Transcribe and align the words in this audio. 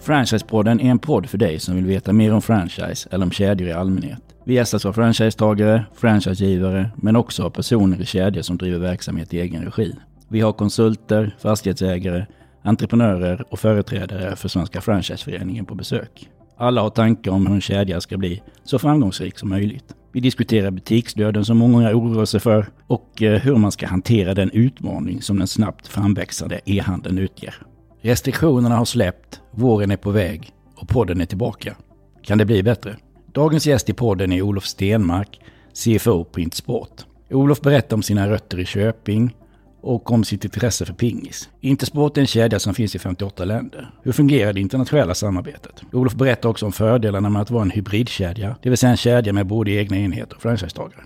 Franchisepodden 0.00 0.80
är 0.80 0.90
en 0.90 0.98
podd 0.98 1.26
för 1.26 1.38
dig 1.38 1.58
som 1.58 1.74
vill 1.74 1.86
veta 1.86 2.12
mer 2.12 2.34
om 2.34 2.42
franchise 2.42 3.08
eller 3.12 3.24
om 3.24 3.30
kedjor 3.30 3.68
i 3.68 3.72
allmänhet. 3.72 4.22
Vi 4.44 4.54
gästas 4.54 4.86
av 4.86 4.92
franchisetagare, 4.92 5.84
franchisegivare, 5.94 6.90
men 6.96 7.16
också 7.16 7.44
av 7.44 7.50
personer 7.50 8.00
i 8.00 8.06
kedjor 8.06 8.42
som 8.42 8.58
driver 8.58 8.78
verksamhet 8.78 9.34
i 9.34 9.40
egen 9.40 9.64
regi. 9.64 9.94
Vi 10.28 10.40
har 10.40 10.52
konsulter, 10.52 11.36
fastighetsägare, 11.38 12.26
entreprenörer 12.62 13.44
och 13.50 13.58
företrädare 13.58 14.36
för 14.36 14.48
Svenska 14.48 14.80
Franchiseföreningen 14.80 15.64
på 15.64 15.74
besök. 15.74 16.28
Alla 16.56 16.80
har 16.80 16.90
tankar 16.90 17.30
om 17.30 17.46
hur 17.46 17.54
en 17.54 17.60
kedja 17.60 18.00
ska 18.00 18.16
bli 18.16 18.42
så 18.64 18.78
framgångsrik 18.78 19.38
som 19.38 19.48
möjligt. 19.48 19.94
Vi 20.12 20.20
diskuterar 20.20 20.70
butiksdöden 20.70 21.44
som 21.44 21.58
många 21.58 21.94
oroar 21.94 22.24
sig 22.24 22.40
för 22.40 22.66
och 22.86 23.22
eh, 23.22 23.40
hur 23.40 23.56
man 23.56 23.72
ska 23.72 23.86
hantera 23.86 24.34
den 24.34 24.50
utmaning 24.50 25.22
som 25.22 25.38
den 25.38 25.48
snabbt 25.48 25.88
framväxande 25.88 26.60
e-handeln 26.64 27.18
utgör. 27.18 27.54
Restriktionerna 28.02 28.76
har 28.76 28.84
släppt, 28.84 29.39
våren 29.50 29.90
är 29.90 29.96
på 29.96 30.10
väg 30.10 30.52
och 30.76 30.88
podden 30.88 31.20
är 31.20 31.26
tillbaka. 31.26 31.76
Kan 32.22 32.38
det 32.38 32.44
bli 32.44 32.62
bättre? 32.62 32.96
Dagens 33.32 33.66
gäst 33.66 33.88
i 33.88 33.92
podden 33.92 34.32
är 34.32 34.42
Olof 34.42 34.66
Stenmark, 34.66 35.40
CFO 35.74 36.24
på 36.24 36.40
Intersport. 36.40 37.04
Olof 37.30 37.60
berättar 37.60 37.96
om 37.96 38.02
sina 38.02 38.30
rötter 38.30 38.58
i 38.58 38.64
Köping 38.64 39.36
och 39.82 40.12
om 40.12 40.24
sitt 40.24 40.44
intresse 40.44 40.86
för 40.86 40.94
pingis. 40.94 41.48
Intersport 41.60 42.16
är 42.16 42.20
en 42.20 42.26
kedja 42.26 42.58
som 42.58 42.74
finns 42.74 42.94
i 42.94 42.98
58 42.98 43.44
länder. 43.44 43.90
Hur 44.02 44.12
fungerar 44.12 44.52
det 44.52 44.60
internationella 44.60 45.14
samarbetet? 45.14 45.82
Olof 45.92 46.14
berättar 46.14 46.48
också 46.48 46.66
om 46.66 46.72
fördelarna 46.72 47.30
med 47.30 47.42
att 47.42 47.50
vara 47.50 47.62
en 47.62 47.70
hybridkedja, 47.70 48.56
det 48.62 48.68
vill 48.68 48.78
säga 48.78 48.90
en 48.90 48.96
kedja 48.96 49.32
med 49.32 49.46
både 49.46 49.70
egna 49.70 49.96
enheter 49.96 50.36
och 50.36 50.42
franchisetagare. 50.42 51.02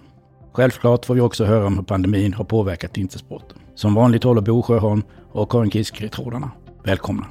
Självklart 0.52 1.04
får 1.04 1.14
vi 1.14 1.20
också 1.20 1.44
höra 1.44 1.66
om 1.66 1.76
hur 1.76 1.84
pandemin 1.84 2.34
har 2.34 2.44
påverkat 2.44 2.96
Intersport. 2.96 3.52
Som 3.74 3.94
vanligt 3.94 4.24
håller 4.24 4.40
Bo 4.40 4.62
Sjöholm 4.62 5.02
och 5.32 5.50
Karin 5.50 5.70
Kiske 5.70 6.06
i 6.06 6.08
trådarna. 6.08 6.50
Välkomna! 6.84 7.26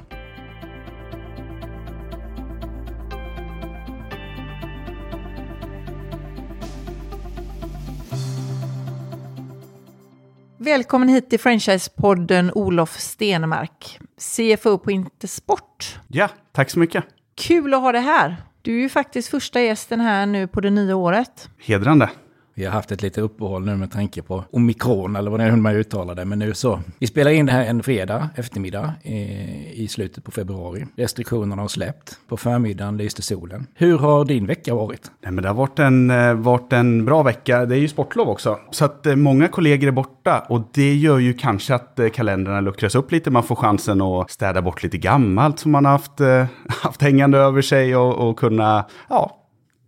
Välkommen 10.64 11.08
hit 11.08 11.30
till 11.30 11.40
Franchisepodden 11.40 12.50
Olof 12.54 12.98
Stenmark, 12.98 13.98
CFO 14.18 14.78
på 14.78 14.90
Intersport. 14.90 15.98
Ja, 16.08 16.28
tack 16.52 16.70
så 16.70 16.78
mycket. 16.78 17.04
Kul 17.34 17.74
att 17.74 17.80
ha 17.80 17.92
dig 17.92 18.00
här. 18.00 18.36
Du 18.62 18.76
är 18.76 18.80
ju 18.80 18.88
faktiskt 18.88 19.28
första 19.28 19.60
gästen 19.60 20.00
här 20.00 20.26
nu 20.26 20.46
på 20.46 20.60
det 20.60 20.70
nya 20.70 20.96
året. 20.96 21.48
Hedrande. 21.58 22.10
Vi 22.56 22.64
har 22.64 22.72
haft 22.72 22.92
ett 22.92 23.02
litet 23.02 23.24
uppehåll 23.24 23.64
nu 23.64 23.76
med 23.76 23.90
tanke 23.90 24.22
på 24.22 24.44
omikron 24.50 25.16
eller 25.16 25.30
vad 25.30 25.40
det 25.40 25.44
är 25.44 25.50
hur 25.50 25.56
man 25.56 25.74
uttalar 25.74 26.14
det. 26.14 26.24
Men 26.24 26.38
nu 26.38 26.54
så. 26.54 26.80
Vi 26.98 27.06
spelar 27.06 27.30
in 27.30 27.46
det 27.46 27.52
här 27.52 27.64
en 27.64 27.82
fredag 27.82 28.28
eftermiddag 28.34 28.92
eh, 29.02 29.80
i 29.80 29.88
slutet 29.90 30.24
på 30.24 30.30
februari. 30.30 30.86
Restriktionerna 30.96 31.62
har 31.62 31.68
släppt. 31.68 32.18
På 32.28 32.36
förmiddagen 32.36 32.96
lyste 32.96 33.22
solen. 33.22 33.66
Hur 33.74 33.98
har 33.98 34.24
din 34.24 34.46
vecka 34.46 34.74
varit? 34.74 35.10
Nej, 35.22 35.32
men 35.32 35.42
det 35.42 35.48
har 35.48 35.54
varit 35.54 35.78
en, 35.78 36.10
eh, 36.10 36.34
varit 36.34 36.72
en 36.72 37.04
bra 37.04 37.22
vecka. 37.22 37.66
Det 37.66 37.74
är 37.74 37.78
ju 37.78 37.88
sportlov 37.88 38.28
också. 38.28 38.58
Så 38.70 38.84
att 38.84 39.06
eh, 39.06 39.16
många 39.16 39.48
kollegor 39.48 39.88
är 39.88 39.92
borta 39.92 40.46
och 40.48 40.62
det 40.74 40.94
gör 40.94 41.18
ju 41.18 41.32
kanske 41.32 41.74
att 41.74 42.00
kalendrarna 42.12 42.60
luckras 42.60 42.94
upp 42.94 43.12
lite. 43.12 43.30
Man 43.30 43.42
får 43.42 43.56
chansen 43.56 44.00
att 44.00 44.30
städa 44.30 44.62
bort 44.62 44.82
lite 44.82 44.98
gammalt 44.98 45.58
som 45.58 45.72
man 45.72 45.84
har 45.84 45.92
haft, 45.92 46.20
haft 46.82 47.02
hängande 47.02 47.38
över 47.38 47.62
sig 47.62 47.96
och, 47.96 48.28
och 48.28 48.38
kunna 48.38 48.84
ja, 49.08 49.36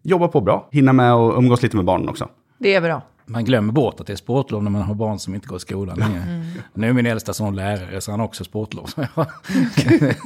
jobba 0.02 0.28
på 0.28 0.40
bra. 0.40 0.68
Hinna 0.72 0.92
med 0.92 1.14
och 1.14 1.38
umgås 1.38 1.62
lite 1.62 1.76
med 1.76 1.84
barnen 1.84 2.08
också. 2.08 2.28
Det 2.58 2.74
är 2.74 2.80
bra. 2.80 3.02
Man 3.28 3.44
glömmer 3.44 3.72
bort 3.72 4.00
att 4.00 4.06
det 4.06 4.12
är 4.12 4.16
sportlov 4.16 4.62
när 4.62 4.70
man 4.70 4.82
har 4.82 4.94
barn 4.94 5.18
som 5.18 5.34
inte 5.34 5.46
går 5.46 5.56
i 5.56 5.60
skolan 5.60 5.98
längre. 5.98 6.22
Mm. 6.22 6.44
Nu 6.74 6.88
är 6.88 6.92
min 6.92 7.06
äldsta 7.06 7.34
son 7.34 7.56
lärare 7.56 8.00
så 8.00 8.10
han 8.10 8.20
har 8.20 8.26
också 8.26 8.44
sportlov. 8.44 8.90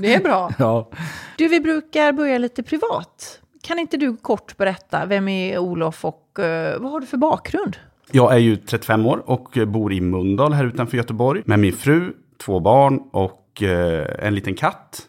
Det 0.00 0.14
är 0.14 0.22
bra. 0.22 0.52
ja. 0.58 0.90
Du, 1.38 1.48
vi 1.48 1.60
brukar 1.60 2.12
börja 2.12 2.38
lite 2.38 2.62
privat. 2.62 3.40
Kan 3.62 3.78
inte 3.78 3.96
du 3.96 4.16
kort 4.16 4.56
berätta, 4.56 5.06
vem 5.06 5.28
är 5.28 5.58
Olof 5.58 6.04
och 6.04 6.38
eh, 6.38 6.80
vad 6.80 6.92
har 6.92 7.00
du 7.00 7.06
för 7.06 7.16
bakgrund? 7.16 7.76
Jag 8.12 8.34
är 8.34 8.38
ju 8.38 8.56
35 8.56 9.06
år 9.06 9.22
och 9.26 9.58
bor 9.66 9.92
i 9.92 10.00
Mundal 10.00 10.52
här 10.52 10.64
utanför 10.64 10.96
Göteborg 10.96 11.42
med 11.44 11.58
min 11.58 11.72
fru, 11.72 12.12
två 12.44 12.60
barn 12.60 13.00
och 13.12 13.62
eh, 13.62 14.26
en 14.26 14.34
liten 14.34 14.54
katt. 14.54 15.02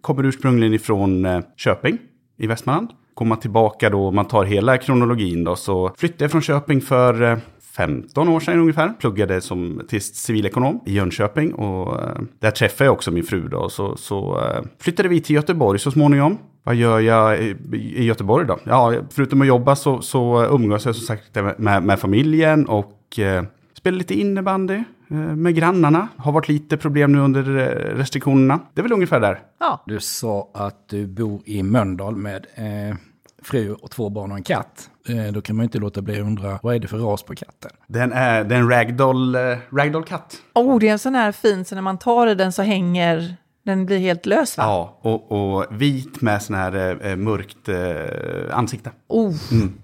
Kommer 0.00 0.24
ursprungligen 0.24 0.74
ifrån 0.74 1.24
eh, 1.24 1.40
Köping 1.56 1.98
i 2.36 2.46
Västmanland. 2.46 2.90
Komma 3.14 3.36
tillbaka 3.36 3.90
då, 3.90 4.06
om 4.06 4.14
man 4.14 4.24
tar 4.24 4.44
hela 4.44 4.78
kronologin 4.78 5.44
då, 5.44 5.56
så 5.56 5.94
flyttade 5.96 6.24
jag 6.24 6.30
från 6.30 6.42
Köping 6.42 6.80
för 6.80 7.22
eh, 7.22 7.38
15 7.76 8.28
år 8.28 8.40
sedan 8.40 8.60
ungefär. 8.60 8.88
Pluggade 8.88 9.40
som 9.40 9.82
till 9.88 10.00
civilekonom 10.00 10.80
i 10.86 10.92
Jönköping 10.92 11.54
och 11.54 12.02
eh, 12.02 12.16
där 12.38 12.50
träffade 12.50 12.88
jag 12.88 12.92
också 12.92 13.10
min 13.10 13.24
fru 13.24 13.48
då. 13.48 13.68
Så, 13.68 13.96
så 13.96 14.40
eh, 14.40 14.62
flyttade 14.80 15.08
vi 15.08 15.20
till 15.20 15.36
Göteborg 15.36 15.78
så 15.78 15.90
småningom. 15.90 16.38
Vad 16.62 16.74
gör 16.74 17.00
jag 17.00 17.42
i, 17.42 18.04
Göteborg 18.04 18.46
då? 18.46 18.58
Ja, 18.64 18.94
förutom 19.10 19.40
att 19.40 19.46
jobba 19.46 19.76
så, 19.76 20.00
så 20.02 20.44
umgås 20.44 20.86
jag 20.86 20.94
som 20.94 21.04
sagt 21.06 21.58
med, 21.58 21.82
med, 21.82 22.00
familjen 22.00 22.66
och 22.66 23.18
eh, 23.18 23.44
spelar 23.74 23.98
lite 23.98 24.14
innebandy 24.20 24.84
med 25.14 25.54
grannarna. 25.54 26.08
Har 26.16 26.32
varit 26.32 26.48
lite 26.48 26.76
problem 26.76 27.12
nu 27.12 27.18
under 27.18 27.56
eh, 27.56 27.96
restriktionerna. 27.96 28.60
Det 28.74 28.80
är 28.80 28.82
väl 28.82 28.92
ungefär 28.92 29.20
där. 29.20 29.40
Ja, 29.60 29.82
Du 29.86 30.00
sa 30.00 30.50
att 30.54 30.88
du 30.88 31.06
bor 31.06 31.40
i 31.44 31.62
Mölndal 31.62 32.16
med 32.16 32.46
eh, 32.54 32.96
fru 33.42 33.72
och 33.74 33.90
två 33.90 34.08
barn 34.10 34.30
och 34.30 34.36
en 34.36 34.42
katt. 34.42 34.90
Eh, 35.08 35.32
då 35.32 35.40
kan 35.40 35.56
man 35.56 35.62
ju 35.62 35.66
inte 35.66 35.78
låta 35.78 36.02
bli 36.02 36.14
att 36.14 36.26
undra, 36.26 36.58
vad 36.62 36.74
är 36.74 36.78
det 36.78 36.88
för 36.88 36.98
ras 36.98 37.22
på 37.22 37.34
katten? 37.34 37.70
Den 37.86 38.12
är, 38.12 38.44
det 38.44 38.54
är 38.54 38.58
en 38.58 38.70
ragdoll, 38.70 39.34
eh, 39.34 39.40
ragdoll-katt. 39.72 40.36
oh, 40.54 40.78
det 40.78 40.88
är 40.88 40.92
en 40.92 40.98
sån 40.98 41.14
här 41.14 41.32
fin, 41.32 41.64
så 41.64 41.74
när 41.74 41.82
man 41.82 41.98
tar 41.98 42.26
i 42.26 42.34
den 42.34 42.52
så 42.52 42.62
hänger 42.62 43.36
den 43.64 43.86
blir 43.86 43.98
helt 43.98 44.26
lös 44.26 44.56
va? 44.58 44.64
Ja, 44.64 44.98
och, 45.02 45.32
och 45.32 45.66
vit 45.70 46.20
med 46.20 46.42
sån 46.42 46.56
här 46.56 47.06
eh, 47.06 47.16
mörkt 47.16 47.68
eh, 47.68 48.58
ansikte. 48.58 48.90
Oh, 49.08 49.32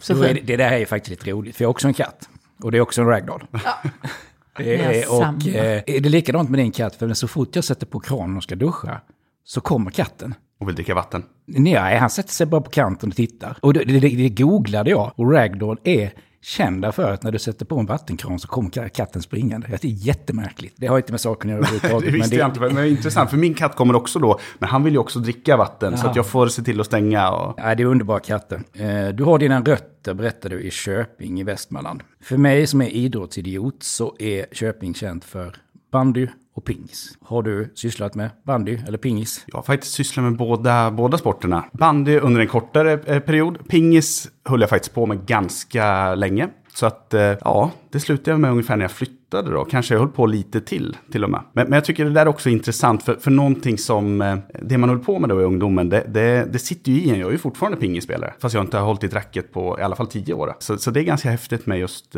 så 0.00 0.12
är 0.12 0.26
fin. 0.26 0.34
det, 0.34 0.40
det 0.46 0.56
där 0.56 0.72
är 0.72 0.86
faktiskt 0.86 1.10
lite 1.10 1.30
roligt, 1.30 1.56
för 1.56 1.64
jag 1.64 1.68
har 1.68 1.70
också 1.70 1.88
en 1.88 1.94
katt. 1.94 2.28
Och 2.62 2.72
det 2.72 2.78
är 2.78 2.82
också 2.82 3.00
en 3.00 3.06
ragdoll. 3.08 3.44
Det 4.56 4.64
Ja, 4.74 4.92
är, 4.92 5.02
samma. 5.02 5.36
och 5.38 5.46
eh, 5.48 5.82
är 5.86 6.00
det 6.00 6.08
likadant 6.08 6.50
med 6.50 6.58
din 6.58 6.72
katt? 6.72 6.94
För 6.96 7.14
så 7.14 7.28
fort 7.28 7.56
jag 7.56 7.64
sätter 7.64 7.86
på 7.86 8.00
kranen 8.00 8.36
och 8.36 8.42
ska 8.42 8.54
duscha 8.54 9.00
så 9.44 9.60
kommer 9.60 9.90
katten. 9.90 10.34
Och 10.60 10.68
vill 10.68 10.74
dricka 10.74 10.94
vatten. 10.94 11.22
Nej, 11.46 11.98
han 11.98 12.10
sätter 12.10 12.32
sig 12.32 12.46
bara 12.46 12.60
på 12.60 12.70
kanten 12.70 13.08
och 13.10 13.16
tittar. 13.16 13.56
Och 13.62 13.72
det, 13.74 13.84
det, 13.84 13.98
det 14.00 14.28
googlade 14.28 14.90
jag. 14.90 15.12
Och 15.16 15.32
ragdoll 15.32 15.78
är 15.84 16.12
kända 16.42 16.92
för 16.92 17.12
att 17.12 17.22
när 17.22 17.32
du 17.32 17.38
sätter 17.38 17.64
på 17.66 17.78
en 17.78 17.86
vattenkran 17.86 18.38
så 18.38 18.48
kommer 18.48 18.88
katten 18.88 19.22
springande. 19.22 19.66
Det 19.68 19.84
är 19.84 19.88
jättemärkligt. 19.92 20.74
Det 20.76 20.86
har 20.86 20.96
inte 20.96 21.12
med 21.12 21.20
saken 21.20 21.50
att 21.50 21.54
göra 21.56 21.60
överhuvudtaget. 21.66 22.12
Det 22.12 22.18
visste 22.18 22.34
men 22.36 22.38
jag 22.38 22.48
inte, 22.48 22.60
men 22.60 22.74
det 22.74 22.80
är 22.80 22.86
intressant. 22.86 23.30
För 23.30 23.36
min 23.36 23.54
katt 23.54 23.76
kommer 23.76 23.96
också 23.96 24.18
då. 24.18 24.40
Men 24.58 24.68
han 24.68 24.84
vill 24.84 24.92
ju 24.92 24.98
också 24.98 25.18
dricka 25.18 25.56
vatten. 25.56 25.98
Så 25.98 26.06
Ja. 26.06 26.10
att 26.10 26.16
jag 26.16 26.26
får 26.26 26.48
se 26.48 26.62
till 26.62 26.80
att 26.80 26.86
stänga. 26.86 27.30
Och... 27.30 27.54
Ja, 27.56 27.74
det 27.74 27.82
är 27.82 27.86
underbara 27.86 28.20
katter. 28.20 28.60
Eh, 28.72 29.08
Du 29.14 29.24
har 29.24 29.38
dina 29.38 29.60
rötter, 29.60 30.14
berättar 30.14 30.50
du, 30.50 30.60
i 30.60 30.70
Köping 30.70 31.40
i 31.40 31.44
Västmanland. 31.44 32.02
För 32.22 32.36
mig 32.36 32.66
som 32.66 32.82
är 32.82 32.88
idrottsidiot 32.88 33.82
så 33.82 34.16
är 34.18 34.46
Köping 34.52 34.94
känt 34.94 35.24
för 35.24 35.56
bandy 35.92 36.26
och 36.54 36.64
pingis. 36.64 37.18
Har 37.22 37.42
du 37.42 37.72
sysslat 37.74 38.14
med 38.14 38.30
bandy 38.42 38.78
eller 38.88 38.98
pingis? 38.98 39.44
Jag 39.46 39.58
har 39.58 39.62
faktiskt 39.62 39.92
sysslat 39.92 40.24
med 40.24 40.36
båda, 40.36 40.90
båda 40.90 41.18
sporterna. 41.18 41.64
Bandy 41.72 42.18
under 42.18 42.40
en 42.40 42.48
kortare 42.48 42.92
eh, 42.92 43.20
period. 43.20 43.68
Pingis 43.68 44.28
höll 44.44 44.60
jag 44.60 44.70
faktiskt 44.70 44.94
på 44.94 45.06
med 45.06 45.26
ganska 45.26 46.14
länge. 46.14 46.48
Så 46.74 46.86
att, 46.86 47.14
eh, 47.14 47.20
ja, 47.20 47.70
det 47.90 48.00
slutade 48.00 48.30
jag 48.30 48.40
med 48.40 48.50
ungefär 48.50 48.76
när 48.76 48.84
jag 48.84 48.90
flyttade 48.90 49.50
då. 49.50 49.64
Kanske 49.64 49.94
jag 49.94 50.00
höll 50.00 50.08
på 50.08 50.26
lite 50.26 50.60
till, 50.60 50.96
till 51.12 51.24
och 51.24 51.30
med. 51.30 51.40
Men, 51.52 51.64
men 51.68 51.72
jag 51.72 51.84
tycker 51.84 52.04
det 52.04 52.10
där 52.10 52.22
är 52.22 52.28
också 52.28 52.50
intressant, 52.50 53.02
för, 53.02 53.14
för 53.14 53.30
någonting 53.30 53.78
som, 53.78 54.22
eh, 54.22 54.36
det 54.62 54.78
man 54.78 54.88
höll 54.88 54.98
på 54.98 55.18
med 55.18 55.28
då 55.28 55.40
i 55.40 55.44
ungdomen, 55.44 55.88
det, 55.88 56.04
det, 56.08 56.48
det 56.52 56.58
sitter 56.58 56.92
ju 56.92 57.00
i 57.00 57.10
en. 57.10 57.18
Jag 57.18 57.28
är 57.28 57.32
ju 57.32 57.38
fortfarande 57.38 57.78
pingisspelare, 57.78 58.34
fast 58.38 58.54
jag 58.54 58.64
inte 58.64 58.78
har 58.78 58.86
hållit 58.86 59.04
i 59.04 59.06
ett 59.06 59.14
racket 59.14 59.52
på 59.52 59.76
i 59.80 59.82
alla 59.82 59.96
fall 59.96 60.06
tio 60.06 60.34
år. 60.34 60.54
Så, 60.58 60.78
så 60.78 60.90
det 60.90 61.00
är 61.00 61.04
ganska 61.04 61.30
häftigt 61.30 61.66
med 61.66 61.78
just, 61.78 62.16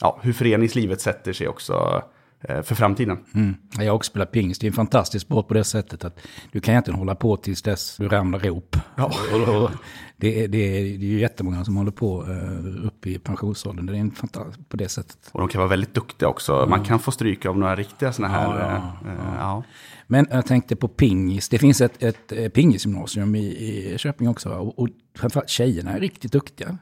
ja, 0.00 0.18
hur 0.22 0.32
föreningslivet 0.32 1.00
sätter 1.00 1.32
sig 1.32 1.48
också 1.48 2.02
för 2.40 2.74
framtiden. 2.74 3.18
Mm. 3.34 3.54
Jag 3.78 3.84
har 3.84 3.90
också 3.90 4.10
spelat 4.10 4.32
pingis. 4.32 4.58
Det 4.58 4.66
är 4.66 4.68
en 4.68 4.74
fantastisk 4.74 5.26
sport 5.26 5.48
på 5.48 5.54
det 5.54 5.64
sättet 5.64 6.04
att 6.04 6.20
du 6.52 6.60
kan 6.60 6.72
egentligen 6.72 6.98
hålla 6.98 7.14
på 7.14 7.36
tills 7.36 7.62
dess 7.62 7.96
du 7.96 8.08
ramlar 8.08 8.46
ihop. 8.46 8.76
Ja. 8.96 9.12
Det, 10.16 10.44
är, 10.44 10.48
det, 10.48 10.58
är, 10.58 10.82
det 10.82 11.06
är 11.06 11.10
ju 11.10 11.20
jättemånga 11.20 11.64
som 11.64 11.76
håller 11.76 11.90
på 11.90 12.22
uh, 12.24 12.86
upp 12.86 13.06
i 13.06 13.18
pensionsåldern. 13.18 13.86
Det 13.86 13.92
är 13.92 13.96
en 13.96 14.10
fantastisk 14.10 14.68
på 14.68 14.76
det 14.76 14.88
sättet. 14.88 15.30
Och 15.32 15.40
de 15.40 15.48
kan 15.48 15.58
vara 15.58 15.68
väldigt 15.68 15.94
duktiga 15.94 16.28
också. 16.28 16.66
Man 16.70 16.84
kan 16.84 16.98
få 16.98 17.10
stryka 17.10 17.50
av 17.50 17.58
några 17.58 17.76
riktiga 17.76 18.12
sådana 18.12 18.34
här... 18.34 18.58
Ja, 18.58 18.96
ja, 19.04 19.10
eh, 19.10 19.14
eh, 19.14 19.34
ja. 19.38 19.62
Men 20.06 20.26
jag 20.30 20.46
tänkte 20.46 20.76
på 20.76 20.88
pingis. 20.88 21.48
Det 21.48 21.58
finns 21.58 21.80
ett, 21.80 22.02
ett 22.02 22.32
eh, 22.32 22.48
pingisgymnasium 22.48 23.34
i, 23.34 23.46
i 23.46 23.98
Köping 23.98 24.28
också. 24.28 24.50
Och, 24.50 24.78
och 24.78 24.88
framförallt 25.18 25.48
tjejerna 25.48 25.92
är 25.92 26.00
riktigt 26.00 26.32
duktiga. 26.32 26.78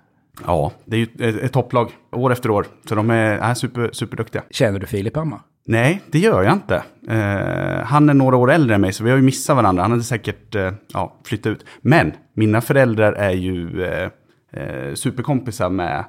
Ja, 0.47 0.73
det 0.85 0.97
är 0.97 1.01
ju 1.01 1.41
ett, 1.41 1.53
topplag 1.53 1.91
år 2.13 2.33
efter 2.33 2.51
år. 2.51 2.67
Så 2.89 2.95
de 2.95 3.11
är, 3.11 3.39
är 3.39 3.55
super, 3.55 3.91
superduktiga. 3.93 4.43
Känner 4.51 4.79
du 4.79 4.87
Filip 4.87 5.17
Hammar? 5.17 5.41
Nej, 5.67 6.03
det 6.11 6.19
gör 6.19 6.43
jag 6.43 6.53
inte. 6.53 6.83
Eh, 7.09 7.85
han 7.85 8.09
är 8.09 8.15
några 8.15 8.37
år 8.37 8.51
äldre 8.51 8.75
än 8.75 8.81
mig, 8.81 8.93
så 8.93 9.05
vi 9.05 9.11
har 9.11 9.17
ju 9.17 9.23
missat 9.23 9.57
varandra. 9.57 9.83
Han 9.83 9.91
hade 9.91 10.03
säkert 10.03 10.55
eh, 10.55 10.73
ja, 10.93 11.17
flyttat 11.25 11.47
ut. 11.47 11.65
Men 11.81 12.13
mina 12.35 12.61
föräldrar 12.61 13.13
är 13.13 13.31
ju 13.31 13.85
eh, 13.85 14.11
eh, 14.53 14.95
superkompisar 14.95 15.69
med 15.69 16.05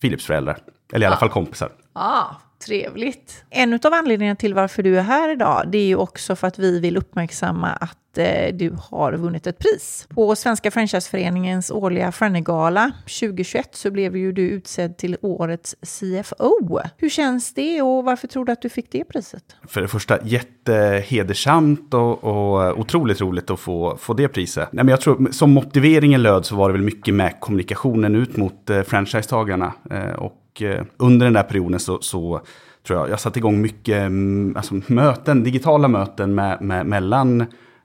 Philips 0.00 0.26
föräldrar. 0.26 0.58
Eller 0.92 1.06
i 1.06 1.06
alla 1.06 1.16
fall 1.16 1.28
kompisar. 1.28 1.72
Ah, 1.92 2.24
Trevligt. 2.64 3.44
En 3.50 3.72
av 3.72 3.94
anledningarna 3.94 4.36
till 4.36 4.54
varför 4.54 4.82
du 4.82 4.98
är 4.98 5.02
här 5.02 5.32
idag, 5.32 5.68
det 5.68 5.78
är 5.78 5.86
ju 5.86 5.96
också 5.96 6.36
för 6.36 6.46
att 6.46 6.58
vi 6.58 6.80
vill 6.80 6.96
uppmärksamma 6.96 7.68
att 7.68 8.18
eh, 8.18 8.54
du 8.54 8.76
har 8.90 9.12
vunnit 9.12 9.46
ett 9.46 9.58
pris. 9.58 10.06
På 10.14 10.36
Svenska 10.36 10.70
Franchiseföreningens 10.70 11.70
årliga 11.70 12.12
Frannegala 12.12 12.92
2021 13.20 13.74
så 13.74 13.90
blev 13.90 14.16
ju 14.16 14.32
du 14.32 14.42
utsedd 14.48 14.96
till 14.96 15.16
årets 15.20 15.76
CFO. 15.82 16.80
Hur 16.96 17.08
känns 17.08 17.54
det 17.54 17.82
och 17.82 18.04
varför 18.04 18.28
tror 18.28 18.44
du 18.44 18.52
att 18.52 18.62
du 18.62 18.68
fick 18.68 18.92
det 18.92 19.04
priset? 19.04 19.44
För 19.68 19.82
det 19.82 19.88
första 19.88 20.24
jättehedersamt 20.24 21.94
och, 21.94 22.24
och 22.24 22.78
otroligt 22.78 23.20
roligt 23.20 23.50
att 23.50 23.60
få, 23.60 23.96
få 23.96 24.14
det 24.14 24.28
priset. 24.28 24.72
Nej, 24.72 24.84
men 24.84 24.90
jag 24.90 25.00
tror, 25.00 25.32
som 25.32 25.50
motiveringen 25.50 26.22
löd 26.22 26.46
så 26.46 26.56
var 26.56 26.68
det 26.68 26.72
väl 26.72 26.82
mycket 26.82 27.14
med 27.14 27.40
kommunikationen 27.40 28.14
ut 28.14 28.36
mot 28.36 28.70
eh, 28.70 28.82
franchisetagarna. 28.82 29.72
Eh, 29.90 30.10
och 30.10 30.42
eh, 30.62 30.84
under 30.96 31.26
den 31.26 31.32
där 31.32 31.42
perioden 31.42 31.80
så, 31.80 32.00
så 32.00 32.40
tror 32.86 32.98
jag 32.98 33.10
jag 33.10 33.20
satte 33.20 33.38
igång 33.38 33.60
mycket 33.60 33.96
mm, 33.96 34.56
alltså, 34.56 34.74
möten, 34.86 35.44
digitala 35.44 35.88
möten 35.88 36.34
med, 36.34 36.62
med, 36.62 36.86
mellan 36.86 37.40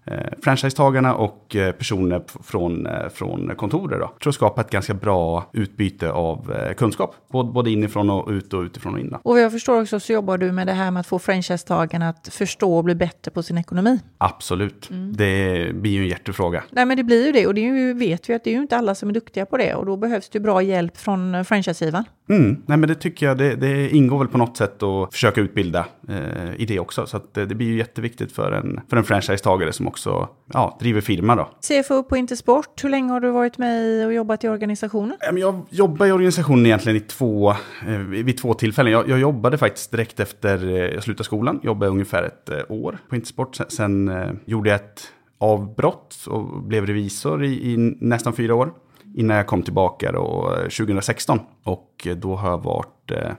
eh, 0.05 0.17
franchisetagarna 0.43 1.15
och 1.15 1.55
eh, 1.55 1.71
personer 1.71 2.23
från, 2.43 2.87
eh, 2.87 3.09
från 3.09 3.55
kontoret. 3.55 3.99
Då. 3.99 4.05
Jag 4.05 4.19
tror 4.19 4.33
skapa 4.33 4.61
ett 4.61 4.69
ganska 4.69 4.93
bra 4.93 5.49
utbyte 5.53 6.11
av 6.11 6.53
kunskap, 6.77 7.15
både, 7.31 7.71
inifrån 7.71 8.09
och 8.09 8.29
ut 8.29 8.53
och 8.53 8.61
utifrån 8.61 8.93
och 8.93 8.99
in. 8.99 9.13
Och 9.13 9.33
vad 9.33 9.41
jag 9.41 9.51
förstår 9.51 9.81
också 9.81 9.99
så 9.99 10.13
jobbar 10.13 10.37
du 10.37 10.51
med 10.51 10.67
det 10.67 10.73
här 10.73 10.91
med 10.91 10.99
att 10.99 11.07
få 11.07 11.19
franchisetagarna 11.19 12.09
att 12.09 12.27
förstå 12.31 12.77
och 12.77 12.83
bli 12.83 12.95
bättre 12.95 13.31
på 13.31 13.43
sin 13.43 13.57
ekonomi. 13.57 13.99
Absolut, 14.17 14.89
det 15.17 15.75
blir 15.75 15.91
ju 15.91 16.01
en 16.01 16.07
hjärtefråga. 16.07 16.63
Nej 16.69 16.85
men 16.85 16.97
det 16.97 17.03
blir 17.03 17.25
ju 17.25 17.31
det 17.31 17.47
och 17.47 17.53
det 17.53 17.61
ju, 17.61 17.93
vet 17.93 18.29
vi 18.29 18.33
att 18.33 18.43
det 18.43 18.49
är 18.49 18.55
ju 18.55 18.61
inte 18.61 18.77
alla 18.77 18.95
som 18.95 19.09
är 19.09 19.13
duktiga 19.13 19.45
på 19.45 19.57
det 19.57 19.75
och 19.75 19.85
då 19.85 19.97
behövs 19.97 20.29
det 20.29 20.39
bra 20.39 20.61
hjälp 20.61 20.97
från 20.97 21.45
franchisegivaren. 21.45 22.05
Mm, 22.31 22.61
nej 22.65 22.77
men 22.77 22.89
det 22.89 22.95
tycker 22.95 23.25
jag, 23.25 23.37
det, 23.37 23.55
det 23.55 23.89
ingår 23.89 24.19
väl 24.19 24.27
på 24.27 24.37
något 24.37 24.57
sätt 24.57 24.83
att 24.83 25.13
försöka 25.13 25.41
utbilda 25.41 25.85
eh, 26.09 26.55
i 26.61 26.65
det 26.65 26.79
också. 26.79 27.05
Så 27.05 27.17
att 27.17 27.33
det, 27.33 27.45
det 27.45 27.55
blir 27.55 27.67
ju 27.67 27.77
jätteviktigt 27.77 28.31
för 28.31 28.51
en, 28.51 28.79
för 28.89 28.97
en 28.97 29.03
franchisetagare 29.03 29.73
som 29.73 29.87
också 29.87 30.29
ja, 30.53 30.77
driver 30.79 31.01
firma 31.01 31.35
då. 31.35 31.49
CFO 31.61 32.03
på 32.03 32.17
Intersport, 32.17 32.83
hur 32.83 32.89
länge 32.89 33.11
har 33.11 33.19
du 33.19 33.31
varit 33.31 33.57
med 33.57 34.05
och 34.05 34.13
jobbat 34.13 34.43
i 34.43 34.47
organisationen? 34.47 35.17
Jag 35.35 35.61
jobbar 35.69 36.05
i 36.05 36.11
organisationen 36.11 36.65
egentligen 36.65 36.97
i 36.97 36.99
två, 36.99 37.51
eh, 37.87 37.97
vid 37.97 38.37
två 38.37 38.53
tillfällen. 38.53 38.93
Jag, 38.93 39.09
jag 39.09 39.19
jobbade 39.19 39.57
faktiskt 39.57 39.91
direkt 39.91 40.19
efter 40.19 40.67
eh, 40.67 40.73
jag 40.73 41.03
slutade 41.03 41.23
skolan. 41.23 41.59
Jobbade 41.63 41.91
ungefär 41.91 42.23
ett 42.23 42.49
eh, 42.49 42.57
år 42.69 42.97
på 43.09 43.15
Intersport. 43.15 43.55
Sen, 43.55 43.65
sen 43.69 44.07
eh, 44.07 44.31
gjorde 44.45 44.69
jag 44.69 44.75
ett 44.75 45.01
avbrott 45.37 46.15
och 46.27 46.63
blev 46.63 46.85
revisor 46.85 47.43
i, 47.43 47.73
i 47.73 47.77
nästan 47.99 48.33
fyra 48.33 48.55
år. 48.55 48.73
Innan 49.15 49.37
jag 49.37 49.47
kom 49.47 49.63
tillbaka 49.63 50.11
då, 50.11 50.55
eh, 50.57 50.61
2016. 50.61 51.39
Och 51.63 52.07
eh, 52.07 52.15
då 52.15 52.35
har 52.35 52.49
jag 52.49 52.63
varit 52.63 53.11
eh, 53.11 53.31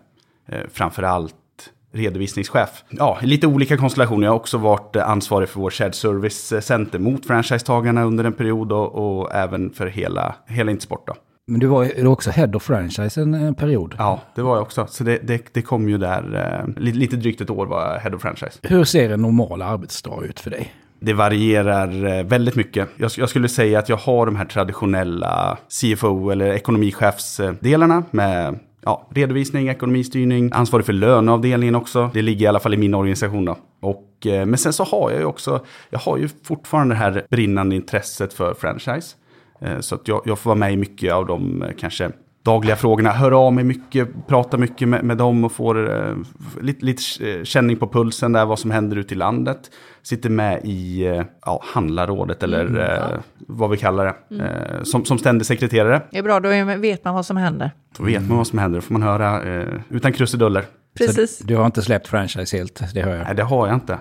eh, 0.48 0.66
framförallt 0.72 1.34
redovisningschef. 1.92 2.84
Ja, 2.90 3.18
lite 3.22 3.46
olika 3.46 3.76
konstellationer. 3.76 4.26
Jag 4.26 4.32
har 4.32 4.36
också 4.36 4.58
varit 4.58 4.96
eh, 4.96 5.10
ansvarig 5.10 5.48
för 5.48 5.60
vår 5.60 5.70
shared 5.70 5.94
service 5.94 6.64
center 6.64 6.98
mot 6.98 7.26
franchisetagarna 7.26 8.04
under 8.04 8.24
en 8.24 8.32
period 8.32 8.72
och, 8.72 9.20
och 9.22 9.34
även 9.34 9.70
för 9.70 9.86
hela, 9.86 10.34
hela 10.46 10.70
Intersport. 10.70 11.06
Då. 11.06 11.14
Men 11.46 11.60
du 11.60 11.66
var 11.66 12.06
också 12.06 12.30
head 12.30 12.50
of 12.54 12.62
franchise 12.62 13.20
en 13.20 13.34
eh, 13.34 13.52
period. 13.52 13.94
Ja, 13.98 14.20
det 14.34 14.42
var 14.42 14.56
jag 14.56 14.62
också. 14.62 14.86
Så 14.86 15.04
det, 15.04 15.18
det, 15.18 15.54
det 15.54 15.62
kom 15.62 15.88
ju 15.88 15.98
där, 15.98 16.62
eh, 16.66 16.82
lite, 16.82 16.98
lite 16.98 17.16
drygt 17.16 17.40
ett 17.40 17.50
år 17.50 17.66
var 17.66 17.92
jag 17.92 18.00
head 18.00 18.14
of 18.14 18.22
franchise. 18.22 18.58
Hur 18.62 18.84
ser 18.84 19.10
en 19.10 19.22
normal 19.22 19.62
arbetsdag 19.62 20.24
ut 20.24 20.40
för 20.40 20.50
dig? 20.50 20.72
Det 21.04 21.12
varierar 21.12 22.18
eh, 22.18 22.24
väldigt 22.24 22.54
mycket. 22.54 22.88
Jag, 22.96 23.10
jag 23.16 23.28
skulle 23.28 23.48
säga 23.48 23.78
att 23.78 23.88
jag 23.88 23.96
har 23.96 24.26
de 24.26 24.36
här 24.36 24.44
traditionella 24.44 25.58
CFO 25.68 26.30
eller 26.30 26.52
ekonomichefsdelarna 26.52 28.04
med 28.10 28.58
ja, 28.84 29.08
redovisning, 29.10 29.68
ekonomistyrning, 29.68 30.50
ansvarig 30.52 30.86
för 30.86 30.92
löneavdelningen 30.92 31.74
också. 31.74 32.10
Det 32.14 32.22
ligger 32.22 32.44
i 32.44 32.48
alla 32.48 32.60
fall 32.60 32.74
i 32.74 32.76
min 32.76 32.94
organisation 32.94 33.44
då. 33.44 33.58
Och, 33.80 34.26
eh, 34.26 34.46
men 34.46 34.58
sen 34.58 34.72
så 34.72 34.84
har 34.84 35.10
jag 35.10 35.20
ju 35.20 35.26
också, 35.26 35.64
jag 35.90 35.98
har 35.98 36.18
ju 36.18 36.28
fortfarande 36.42 36.94
det 36.94 36.98
här 36.98 37.26
brinnande 37.30 37.76
intresset 37.76 38.32
för 38.32 38.54
franchise. 38.54 39.16
Eh, 39.60 39.80
så 39.80 39.94
att 39.94 40.08
jag, 40.08 40.22
jag 40.24 40.38
får 40.38 40.50
vara 40.50 40.58
med 40.58 40.72
i 40.72 40.76
mycket 40.76 41.12
av 41.12 41.26
de 41.26 41.64
kanske 41.78 42.10
dagliga 42.42 42.76
frågorna, 42.76 43.10
hör 43.10 43.32
av 43.32 43.52
mig 43.52 43.64
mycket, 43.64 44.26
pratar 44.26 44.58
mycket 44.58 44.88
med, 44.88 45.04
med 45.04 45.16
dem 45.16 45.44
och 45.44 45.52
får 45.52 46.06
eh, 46.08 46.14
lite, 46.60 46.84
lite 46.84 47.30
eh, 47.30 47.44
känning 47.44 47.76
på 47.76 47.88
pulsen 47.88 48.32
där, 48.32 48.46
vad 48.46 48.58
som 48.58 48.70
händer 48.70 48.96
ute 48.96 49.14
i 49.14 49.16
landet. 49.16 49.70
Sitter 50.02 50.30
med 50.30 50.60
i 50.64 51.06
eh, 51.06 51.22
ja, 51.46 51.62
handlarrådet 51.64 52.42
eller 52.42 52.80
eh, 52.80 53.20
vad 53.38 53.70
vi 53.70 53.76
kallar 53.76 54.04
det, 54.28 54.44
eh, 54.44 54.82
som, 54.82 55.04
som 55.04 55.18
ständig 55.18 55.46
sekreterare. 55.46 56.02
Det 56.10 56.18
är 56.18 56.22
bra, 56.22 56.40
då 56.40 56.48
vet 56.78 57.04
man 57.04 57.14
vad 57.14 57.26
som 57.26 57.36
händer. 57.36 57.70
Då 57.98 58.04
vet 58.04 58.28
man 58.28 58.36
vad 58.36 58.46
som 58.46 58.58
händer, 58.58 58.78
då 58.78 58.82
får 58.82 58.92
man 58.92 59.02
höra 59.02 59.42
eh, 59.42 59.68
utan 59.88 60.12
krusiduller. 60.12 60.64
Precis. 60.98 61.38
Du 61.38 61.56
har 61.56 61.66
inte 61.66 61.82
släppt 61.82 62.08
franchise 62.08 62.56
helt, 62.56 62.82
det 62.94 63.02
hör 63.02 63.16
jag. 63.16 63.24
Nej, 63.24 63.34
det 63.34 63.42
har 63.42 63.66
jag 63.66 63.76
inte. 63.76 63.98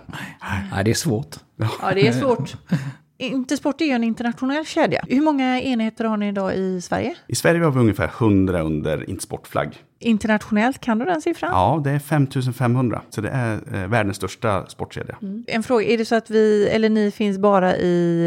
Nej, 0.71 0.83
det 0.83 0.91
är 0.91 0.95
svårt. 0.95 1.35
Ja, 1.81 1.91
det 1.94 2.07
är 2.07 2.11
svårt. 2.11 2.55
Intersport 3.21 3.81
är 3.81 3.85
ju 3.85 3.91
en 3.91 4.03
internationell 4.03 4.65
kedja. 4.65 5.03
Hur 5.07 5.21
många 5.21 5.62
enheter 5.62 6.06
har 6.06 6.18
ni 6.18 6.27
idag 6.27 6.56
i 6.56 6.81
Sverige? 6.81 7.15
I 7.27 7.35
Sverige 7.35 7.63
har 7.63 7.71
vi 7.71 7.79
ungefär 7.79 8.12
100 8.19 8.62
under 8.62 9.09
Intersportflagg. 9.09 9.77
Internationellt, 10.01 10.80
kan 10.81 11.00
du 11.00 11.06
den 11.06 11.21
siffran? 11.21 11.51
Ja, 11.53 11.81
det 11.83 11.92
är 11.92 12.00
5500. 12.00 13.01
Så 13.09 13.21
det 13.21 13.30
är 13.30 13.59
eh, 13.74 13.88
världens 13.88 14.18
största 14.18 14.65
sportkedja. 14.68 15.18
En 15.48 15.63
fråga, 15.63 15.86
är 15.86 15.98
det 15.98 16.06
så 16.06 16.15
att 16.15 16.30
vi, 16.30 16.68
eller 16.68 16.89
ni 16.89 17.12
finns 17.12 17.38
bara 17.38 17.77
i 17.77 18.21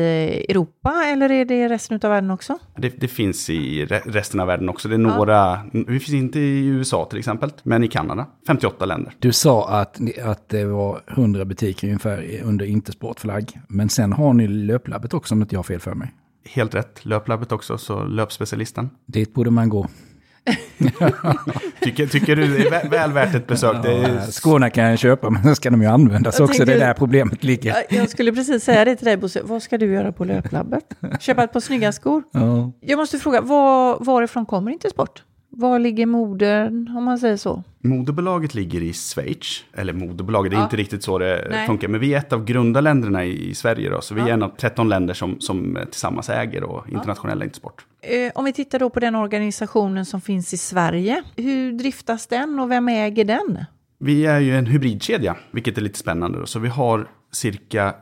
eh, 0.49 0.51
Europa 0.51 1.05
eller 1.07 1.31
är 1.33 1.45
det 1.45 1.69
resten 1.69 2.01
av 2.03 2.11
världen 2.11 2.31
också? 2.31 2.59
Det, 2.77 2.89
det 3.01 3.09
finns 3.09 3.51
i 3.51 3.85
re- 3.87 4.03
resten 4.05 4.41
av 4.41 4.47
världen 4.47 4.69
också. 4.69 4.89
Det 4.89 4.95
är 4.95 4.99
några, 4.99 5.59
vi 5.73 6.01
finns 6.01 6.15
inte 6.15 6.39
i 6.41 6.67
USA 6.67 7.05
till 7.05 7.19
exempel, 7.19 7.51
men 7.63 7.85
i 7.85 7.89
Kanada. 7.89 8.27
58 8.47 8.85
länder. 8.85 9.13
Du 9.19 9.33
sa 9.33 9.69
att, 9.69 9.99
att 10.25 10.49
det 10.49 10.65
var 10.65 11.01
100 11.09 11.45
butiker 11.45 11.87
ungefär 11.87 12.41
under 12.45 12.67
Intersportflagg. 12.67 13.53
Men 13.69 13.89
sen 13.89 14.13
har 14.13 14.33
ni 14.33 14.49
löplabbet 14.49 15.15
också 15.15 15.35
om 15.35 15.43
inte 15.43 15.55
jag 15.55 15.59
har 15.59 15.65
fel 15.65 15.81
för 15.81 15.95
mig. 15.95 16.13
Helt 16.49 16.75
rätt. 16.75 17.05
Löplabbet 17.05 17.53
också, 17.53 17.79
så 17.79 18.05
löpspecialisten. 18.05 18.91
Dit 19.07 19.35
borde 19.35 19.51
man 19.51 19.69
gå. 19.69 19.87
Tycker, 21.81 22.07
tycker 22.07 22.37
du 22.37 22.47
det 22.59 22.67
är 22.69 22.89
väl, 22.89 23.13
värt 23.13 23.35
ett 23.35 23.47
besök? 23.47 23.77
Det 23.83 23.93
är, 23.93 24.15
Ja, 24.15 24.21
Skorna 24.31 24.71
kan 24.71 24.85
jag 24.85 24.99
köpa 24.99 25.31
men 25.31 25.43
sen 25.43 25.57
ska 25.57 25.71
de 25.71 25.83
ju 25.83 25.89
användas 25.89 26.39
Jag 26.39 26.45
också. 26.49 26.63
Det 26.63 26.67
tänkte- 26.67 26.85
är 26.85 26.89
där 26.89 26.95
problemet 26.95 27.45
ligger. 27.45 27.71
Ja, 27.91 27.97
Jag 27.97 28.09
skulle 28.11 28.33
precis 28.33 28.65
säga 28.65 28.85
det 28.85 28.97
till 28.97 29.05
dig 29.07 29.17
Bosse. 29.17 29.41
Vad 29.45 29.63
ska 29.63 29.79
du 29.79 29.93
göra 29.93 30.13
på 30.13 30.25
löplabbet? 30.25 30.85
Köpa 31.21 31.45
ett 31.45 31.53
par 31.53 31.61
snygga 31.61 31.93
skor? 31.93 32.23
Ja. 32.33 32.73
Jag 32.81 32.97
måste 32.97 33.19
fråga, 33.19 33.41
var, 33.41 33.97
varifrån 34.05 34.47
kommer 34.47 34.71
Intersport? 34.71 35.23
Var 35.57 35.79
ligger 35.79 36.07
modern, 36.07 36.95
om 36.97 37.05
man 37.05 37.19
säger 37.19 37.37
så? 37.37 37.63
moderbolaget 37.79 38.55
ligger 38.55 38.83
i 38.83 38.93
Schweiz. 38.93 39.65
Eller 39.75 39.93
moderbolaget, 39.93 40.51
det 40.51 40.57
är 40.57 40.59
Ja. 40.59 40.65
inte 40.65 40.77
riktigt 40.77 41.03
så 41.05 41.19
det 41.19 41.47
Nej. 41.51 41.67
funkar. 41.67 41.89
Men 41.89 42.01
vi 42.01 42.15
är 42.15 42.19
ett 42.19 42.33
av 42.33 42.45
grundarländerna 42.45 43.25
i, 43.25 43.49
i 43.51 43.55
Sverige. 43.55 43.91
Då, 43.91 44.01
så 44.01 44.15
vi 44.15 44.21
är 44.21 44.29
en 44.29 44.43
av 44.43 44.49
13 44.57 44.89
länder 44.89 45.15
som, 45.15 45.41
som 45.41 45.79
tillsammans 45.91 46.29
äger 46.31 46.61
då, 46.61 46.85
internationella 46.93 47.45
Intersport. 47.45 47.85
Eh, 48.01 48.33
om 48.35 48.45
vi 48.45 48.53
tittar 48.53 48.79
då 48.79 48.91
på 48.91 49.01
den 49.01 49.15
organisationen 49.15 50.05
som 50.07 50.21
finns 50.21 50.55
i 50.55 50.57
Sverige. 50.57 51.23
Hur 51.37 51.73
driftas 51.73 52.27
den 52.27 52.59
och 52.61 52.71
vem 52.71 52.89
äger 52.89 53.25
den? 53.25 53.65
Vi 53.99 54.27
är 54.27 54.41
ju 54.41 54.57
en 54.57 54.67
hybridkedja, 54.67 55.37
vilket 55.51 55.79
är 55.79 55.83
lite 55.83 55.99
spännande. 55.99 56.39
Då. 56.41 56.47
Så 56.47 56.59
vi 56.59 56.69
har 56.69 57.09
cirka 57.35 57.95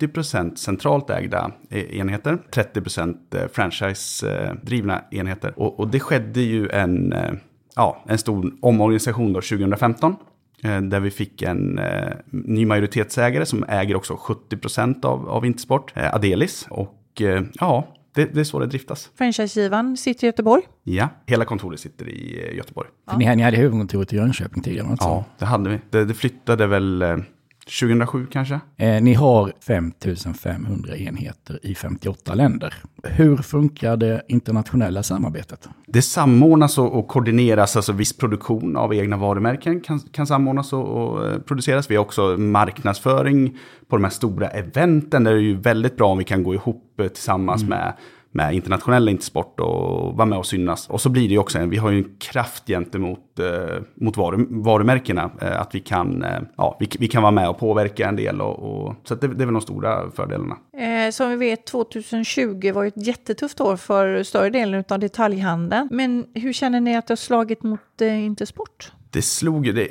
70% 0.00 0.54
centralt 0.56 1.10
ägda 1.10 1.52
eh, 1.70 1.98
enheter, 1.98 2.38
30% 2.52 3.16
eh, 3.34 3.48
franchise-drivna 3.52 5.00
enheter. 5.10 5.52
Och, 5.58 5.80
och 5.80 5.88
det 5.88 6.00
skedde 6.00 6.40
ju 6.40 6.68
en, 6.68 7.12
eh, 7.12 7.32
ja, 7.76 8.04
en 8.08 8.18
stor 8.18 8.52
omorganisation 8.60 9.32
då 9.32 9.40
2015. 9.40 10.16
eh, 10.64 10.80
Där 10.80 11.00
vi 11.00 11.10
fick 11.10 11.42
en 11.42 11.78
eh, 11.78 12.12
ny 12.30 12.66
majoritetsägare 12.66 13.46
som 13.46 13.64
äger 13.68 13.96
också 13.96 14.14
70% 14.14 15.04
av, 15.04 15.28
av 15.28 15.46
Intersport, 15.46 15.92
eh, 15.96 16.14
Adelis. 16.14 16.66
Och 16.70 17.22
eh, 17.22 17.42
ja, 17.54 17.88
det, 18.14 18.34
det 18.34 18.40
är 18.40 18.44
så 18.44 18.58
det 18.58 18.66
driftas. 18.66 19.10
Franchisegivaren 19.18 19.96
sitter 19.96 20.24
i 20.24 20.26
Göteborg. 20.26 20.62
Ja, 20.84 21.08
hela 21.26 21.44
kontoret 21.44 21.80
sitter 21.80 22.08
i 22.08 22.46
eh, 22.48 22.56
Göteborg. 22.56 22.88
För 23.10 23.16
Ni, 23.18 23.36
ni 23.36 23.42
hade 23.42 23.56
huvudkontoret 23.56 24.12
i 24.12 24.16
Jönköping 24.16 24.62
tidigare. 24.62 24.86
Alltså. 24.88 25.08
Ja, 25.08 25.24
det 25.38 25.44
hade 25.44 25.70
vi. 25.70 25.78
Det, 25.90 26.04
det 26.04 26.14
flyttade 26.14 26.66
väl 26.66 27.02
eh, 27.02 27.16
2007 27.64 28.26
kanske. 28.32 28.60
Eh, 28.76 29.02
ni 29.02 29.14
har 29.14 29.52
5500 29.66 30.96
enheter 30.96 31.58
i 31.62 31.74
58 31.74 32.34
länder. 32.34 32.74
Hur 33.02 33.36
funkar 33.36 33.96
det 33.96 34.22
internationella 34.28 35.02
samarbetet? 35.02 35.68
Det 35.86 36.02
samordnas 36.02 36.78
och, 36.78 37.08
koordineras, 37.08 37.76
alltså 37.76 37.92
viss 37.92 38.16
produktion 38.16 38.76
av 38.76 38.94
egna 38.94 39.16
varumärken 39.16 39.80
kan, 39.80 40.00
kan 40.00 40.26
samordnas 40.26 40.72
och, 40.72 40.88
och 40.88 41.26
eh, 41.26 41.38
produceras. 41.38 41.90
Vi 41.90 41.96
har 41.96 42.02
också 42.02 42.22
marknadsföring 42.38 43.58
på 43.88 43.96
de 43.96 44.04
här 44.04 44.10
stora 44.10 44.48
eventen 44.48 45.24
där 45.24 45.32
det 45.32 45.38
är 45.38 45.42
ju 45.42 45.56
väldigt 45.56 45.96
bra 45.96 46.08
om 46.08 46.18
vi 46.18 46.24
kan 46.24 46.42
gå 46.42 46.54
ihop 46.54 47.00
eh, 47.00 47.08
tillsammans 47.08 47.64
med 47.64 47.92
med 48.32 48.54
internationella 48.54 49.10
Intersport 49.10 49.60
och 49.60 50.16
vara 50.16 50.26
med 50.26 50.38
och 50.38 50.46
synas. 50.46 50.88
Och 50.88 51.00
så 51.00 51.08
blir 51.08 51.28
det 51.28 51.32
ju 51.32 51.38
också, 51.38 51.66
vi 51.66 51.76
har 51.76 51.90
ju 51.90 51.98
en 51.98 52.16
kraft 52.18 52.66
gentemot 52.66 53.38
eh, 53.38 53.82
mot 53.94 54.16
varu, 54.16 54.46
varumärkena. 54.50 55.30
Eh, 55.40 55.60
att 55.60 55.74
vi 55.74 55.80
kan, 55.80 56.24
eh, 56.24 56.40
ja, 56.56 56.76
vi, 56.80 56.88
vi 56.98 57.08
kan 57.08 57.22
vara 57.22 57.32
med 57.32 57.48
och 57.48 57.58
påverka 57.58 58.08
en 58.08 58.16
del. 58.16 58.40
Och, 58.40 58.58
och, 58.58 58.94
så 59.04 59.14
det, 59.14 59.28
det 59.28 59.44
är 59.44 59.46
väl 59.46 59.54
de 59.54 59.60
stora 59.60 60.10
fördelarna. 60.10 60.56
Eh, 60.76 61.10
som 61.10 61.30
vi 61.30 61.36
vet, 61.36 61.66
2020 61.66 62.72
var 62.72 62.82
ju 62.82 62.88
ett 62.88 63.06
jättetufft 63.06 63.60
år 63.60 63.76
för 63.76 64.22
större 64.22 64.50
delen 64.50 64.84
av 64.88 64.98
detaljhandeln. 64.98 65.88
Men 65.90 66.26
hur 66.34 66.52
känner 66.52 66.80
ni 66.80 66.96
att 66.96 67.06
det 67.06 67.12
har 67.12 67.16
slagit 67.16 67.62
mot 67.62 68.00
eh, 68.00 68.24
Intersport? 68.24 68.92
Det 69.10 69.22
slog 69.22 69.66
ju, 69.66 69.72
det, 69.72 69.88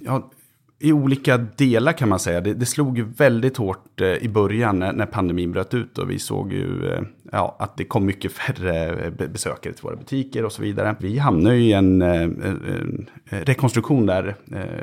ja, 0.00 0.30
i 0.84 0.92
olika 0.92 1.38
delar 1.38 1.92
kan 1.92 2.08
man 2.08 2.18
säga. 2.18 2.40
Det, 2.40 2.54
det 2.54 2.66
slog 2.66 2.98
ju 2.98 3.04
väldigt 3.04 3.56
hårt 3.56 4.00
eh, 4.00 4.08
i 4.08 4.28
början 4.28 4.78
när, 4.78 4.92
när, 4.92 5.06
pandemin 5.06 5.52
bröt 5.52 5.74
ut 5.74 5.98
och 5.98 6.10
vi 6.10 6.18
såg 6.18 6.52
ju 6.52 6.92
eh, 6.92 7.00
ja, 7.32 7.56
att 7.58 7.76
det 7.76 7.84
kom 7.84 8.06
mycket 8.06 8.32
färre 8.32 9.04
eh, 9.04 9.28
besökare 9.28 9.72
till 9.72 9.82
våra 9.82 9.96
butiker 9.96 10.44
och 10.44 10.52
så 10.52 10.62
vidare. 10.62 10.96
Vi 10.98 11.18
hamnade 11.18 11.56
ju 11.56 11.62
i 11.62 11.72
en, 11.72 12.02
en, 12.02 12.42
en 12.42 13.08
rekonstruktion 13.44 14.06
där 14.06 14.34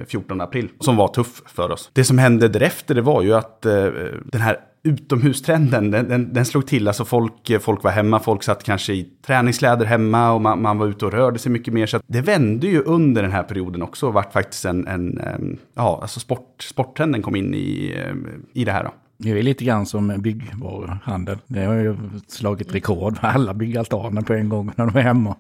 14 0.08 0.42
april 0.42 0.70
som 0.80 0.96
var 0.96 1.08
tuff 1.08 1.42
för 1.46 1.72
oss. 1.72 1.90
Det 1.94 2.04
som 2.04 2.18
hände 2.18 2.48
därefter 2.48 2.96
det 2.96 3.02
var 3.02 3.22
ju 3.22 3.34
att 3.34 3.62
den 3.62 4.42
här 4.42 4.58
utomhustrenden, 4.84 5.92
den, 5.92 6.10
den, 6.10 6.34
den, 6.34 6.46
slog 6.46 6.68
till. 6.68 6.88
Alltså 6.88 7.06
folk, 7.06 7.62
folk 7.62 7.84
var 7.84 7.92
hemma, 7.92 8.20
folk 8.20 8.44
satt 8.44 8.64
kanske 8.64 8.94
i 8.94 9.10
träningskläder 9.26 9.86
hemma 9.86 10.32
och 10.32 10.42
man, 10.42 10.62
man 10.62 10.78
var 10.78 10.88
ute 10.88 11.06
och 11.06 11.12
rörde 11.12 11.40
sig 11.40 11.52
mycket 11.52 11.74
mer. 11.74 11.86
Så 11.86 12.00
det 12.08 12.22
vände 12.22 12.68
ju 12.68 12.82
under 12.84 13.22
den 13.22 13.32
här 13.32 13.44
perioden 13.44 13.82
också 13.82 14.08
och 14.08 14.14
vart 14.14 14.34
faktiskt 14.34 14.66
en, 14.66 14.88
en, 14.88 15.18
en 15.18 15.60
ja, 15.74 16.00
alltså 16.02 16.20
sport, 16.20 16.64
sporttrenden 16.64 17.22
kom 17.22 17.36
in 17.36 17.54
i, 17.54 17.96
eh, 17.98 18.16
i 18.54 18.66
det 18.66 18.72
här. 18.72 18.84
Då. 18.84 18.92
Det 19.18 19.32
är 19.32 19.44
lite 19.44 19.66
grann 19.66 19.86
som 19.86 20.22
byggvaruhandel. 20.22 21.38
Det 21.48 21.64
har 21.64 21.76
ju 21.76 21.96
slagit 22.28 22.76
rekord. 22.76 23.18
Alla 23.22 23.54
byggaltaner 23.54 24.22
på 24.22 24.34
en 24.34 24.50
gång 24.50 24.72
när 24.76 24.86
de 24.86 25.00
är 25.00 25.04
hemma. 25.04 25.36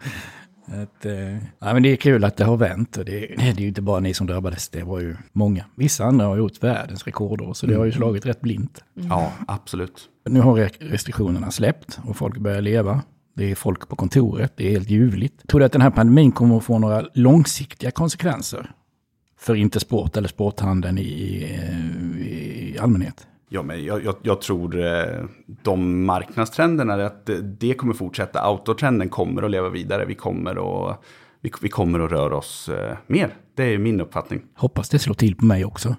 Att, 0.71 1.05
eh, 1.05 1.35
ja, 1.35 1.73
men 1.73 1.83
det 1.83 1.89
är 1.89 1.95
kul 1.95 2.23
att 2.23 2.37
det 2.37 2.43
har 2.43 2.57
vänt. 2.57 2.93
Det, 2.93 3.03
det 3.37 3.49
är 3.49 3.59
ju 3.59 3.67
inte 3.67 3.81
bara 3.81 3.99
ni 3.99 4.13
som 4.13 4.27
drabbades, 4.27 4.69
det 4.69 4.83
var 4.83 4.99
ju 4.99 5.15
många. 5.31 5.65
Vissa 5.75 6.05
andra 6.05 6.25
har 6.25 6.37
gjort 6.37 6.63
världens 6.63 7.03
rekordår, 7.03 7.53
så 7.53 7.65
det 7.65 7.73
har 7.73 7.85
ju 7.85 7.91
mm. 7.91 7.97
slagit 7.97 8.25
rätt 8.25 8.41
blint. 8.41 8.83
Mm. 8.97 9.09
Ja, 9.09 9.31
absolut. 9.47 10.09
Nu 10.29 10.39
har 10.39 10.69
restriktionerna 10.79 11.51
släppt 11.51 11.99
och 12.07 12.17
folk 12.17 12.37
börjar 12.37 12.61
leva. 12.61 13.01
Det 13.33 13.51
är 13.51 13.55
folk 13.55 13.89
på 13.89 13.95
kontoret, 13.95 14.53
det 14.55 14.67
är 14.67 14.71
helt 14.71 14.89
ljuvligt. 14.89 15.47
Tror 15.47 15.59
du 15.59 15.65
att 15.65 15.71
den 15.71 15.81
här 15.81 15.89
pandemin 15.89 16.31
kommer 16.31 16.57
att 16.57 16.63
få 16.63 16.79
några 16.79 17.05
långsiktiga 17.13 17.91
konsekvenser 17.91 18.71
för 19.39 19.55
Intersport 19.55 20.17
eller 20.17 20.27
sporthandeln 20.27 20.97
i, 20.97 21.01
i, 21.01 21.43
i 22.75 22.79
allmänhet? 22.79 23.27
Ja, 23.53 23.61
men 23.63 23.85
jag, 23.85 24.03
jag, 24.03 24.15
jag, 24.21 24.41
tror 24.41 24.79
eh, 24.79 25.23
de 25.45 26.05
marknadstrenderna, 26.05 26.93
att 27.05 27.29
eh, 27.29 27.35
det 27.35 27.73
kommer 27.73 27.93
fortsätta. 27.93 28.49
Outdoor-trenden 28.51 29.09
kommer 29.09 29.43
att 29.43 29.51
leva 29.51 29.69
vidare. 29.69 30.05
Vi 30.05 30.15
kommer 30.15 30.51
att, 30.91 31.01
vi, 31.41 31.51
vi 31.61 31.69
kommer 31.69 31.99
att 31.99 32.11
röra 32.11 32.37
oss 32.37 32.69
eh, 32.69 32.97
mer. 33.07 33.33
Det 33.55 33.63
är 33.63 33.77
min 33.77 34.01
uppfattning. 34.01 34.41
Hoppas 34.55 34.89
det 34.89 34.99
slår 34.99 35.13
till 35.13 35.35
på 35.35 35.45
mig 35.45 35.65
också. 35.65 35.95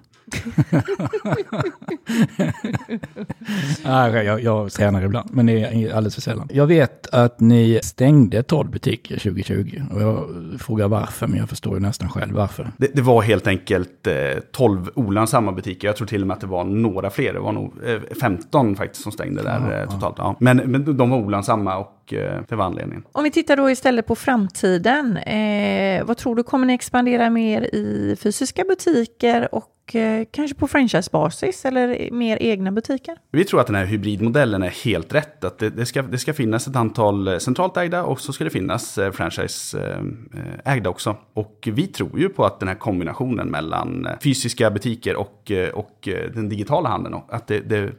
jag, 4.23 4.43
jag 4.43 4.71
tränar 4.71 5.01
ibland, 5.01 5.29
men 5.33 5.45
det 5.45 5.53
är 5.53 5.93
alldeles 5.93 6.15
för 6.15 6.21
sällan. 6.21 6.47
Jag 6.51 6.67
vet 6.67 7.07
att 7.13 7.39
ni 7.39 7.79
stängde 7.83 8.43
12 8.43 8.69
butiker 8.71 9.17
2020. 9.17 9.81
Och 9.91 10.01
jag 10.01 10.25
frågar 10.59 10.87
varför, 10.87 11.27
men 11.27 11.39
jag 11.39 11.49
förstår 11.49 11.73
ju 11.73 11.79
nästan 11.79 12.09
själv 12.09 12.35
varför. 12.35 12.71
Det, 12.77 12.87
det 12.95 13.01
var 13.01 13.21
helt 13.21 13.47
enkelt 13.47 14.07
eh, 14.07 14.13
12 14.51 14.89
olönsamma 14.95 15.51
butiker. 15.51 15.87
Jag 15.87 15.95
tror 15.95 16.07
till 16.07 16.21
och 16.21 16.27
med 16.27 16.35
att 16.35 16.41
det 16.41 16.47
var 16.47 16.63
några 16.63 17.09
fler. 17.09 17.33
Det 17.33 17.39
var 17.39 17.51
nog 17.51 17.73
eh, 17.85 18.01
15 18.21 18.75
faktiskt 18.75 19.03
som 19.03 19.11
stängde 19.11 19.43
där 19.43 19.71
ja, 19.71 19.81
eh, 19.81 19.89
totalt. 19.89 20.15
Ja. 20.17 20.35
Men, 20.39 20.57
men 20.57 20.97
de 20.97 21.09
var 21.09 21.17
olönsamma 21.17 21.77
och 21.77 22.02
eh, 22.11 22.41
det 22.49 22.55
var 22.55 22.65
anledningen. 22.65 23.03
Om 23.11 23.23
vi 23.23 23.31
tittar 23.31 23.57
då 23.57 23.69
istället 23.69 24.07
på 24.07 24.15
framtiden. 24.15 25.17
Eh, 25.17 26.05
vad 26.05 26.17
tror 26.17 26.35
du, 26.35 26.43
kommer 26.43 26.65
ni 26.65 26.73
expandera 26.73 27.29
mer 27.29 27.61
i 27.75 28.15
fysiska 28.19 28.63
butiker 28.63 29.55
och 29.55 29.69
och 29.83 29.95
eh, 29.95 30.25
kanske 30.31 30.55
på 30.57 30.67
franchisebasis 30.67 31.65
eller 31.65 32.11
mer 32.11 32.37
egna 32.41 32.71
butiker? 32.71 33.17
Vi 33.31 33.45
tror 33.45 33.59
att 33.59 33.67
den 33.67 33.75
här 33.75 33.85
hybridmodellen 33.85 34.63
är 34.63 34.69
helt 34.69 35.13
rätt. 35.13 35.43
Att 35.43 35.59
det, 35.59 35.69
det, 35.69 35.85
ska, 35.85 36.01
det 36.01 36.17
ska 36.17 36.33
finnas 36.33 36.67
ett 36.67 36.75
antal 36.75 37.27
eh, 37.27 37.37
centralt 37.37 37.77
ägda 37.77 38.03
och 38.03 38.21
så 38.21 38.33
ska 38.33 38.43
det 38.43 38.49
finnas 38.49 38.97
eh, 38.97 39.11
franchiseägda 39.11 40.89
också. 40.89 41.15
Och 41.33 41.69
vi 41.71 41.87
tror 41.87 42.19
ju 42.19 42.29
på 42.29 42.45
att 42.45 42.59
den 42.59 42.67
här 42.67 42.75
kombinationen 42.75 43.47
mellan 43.47 44.07
fysiska 44.23 44.71
butiker 44.71 45.15
och, 45.15 45.51
och 45.73 46.09
den 46.33 46.49
digitala 46.49 46.89
handeln, 46.89 47.15
att 47.29 47.47
det, 47.47 47.59
det 47.59 47.91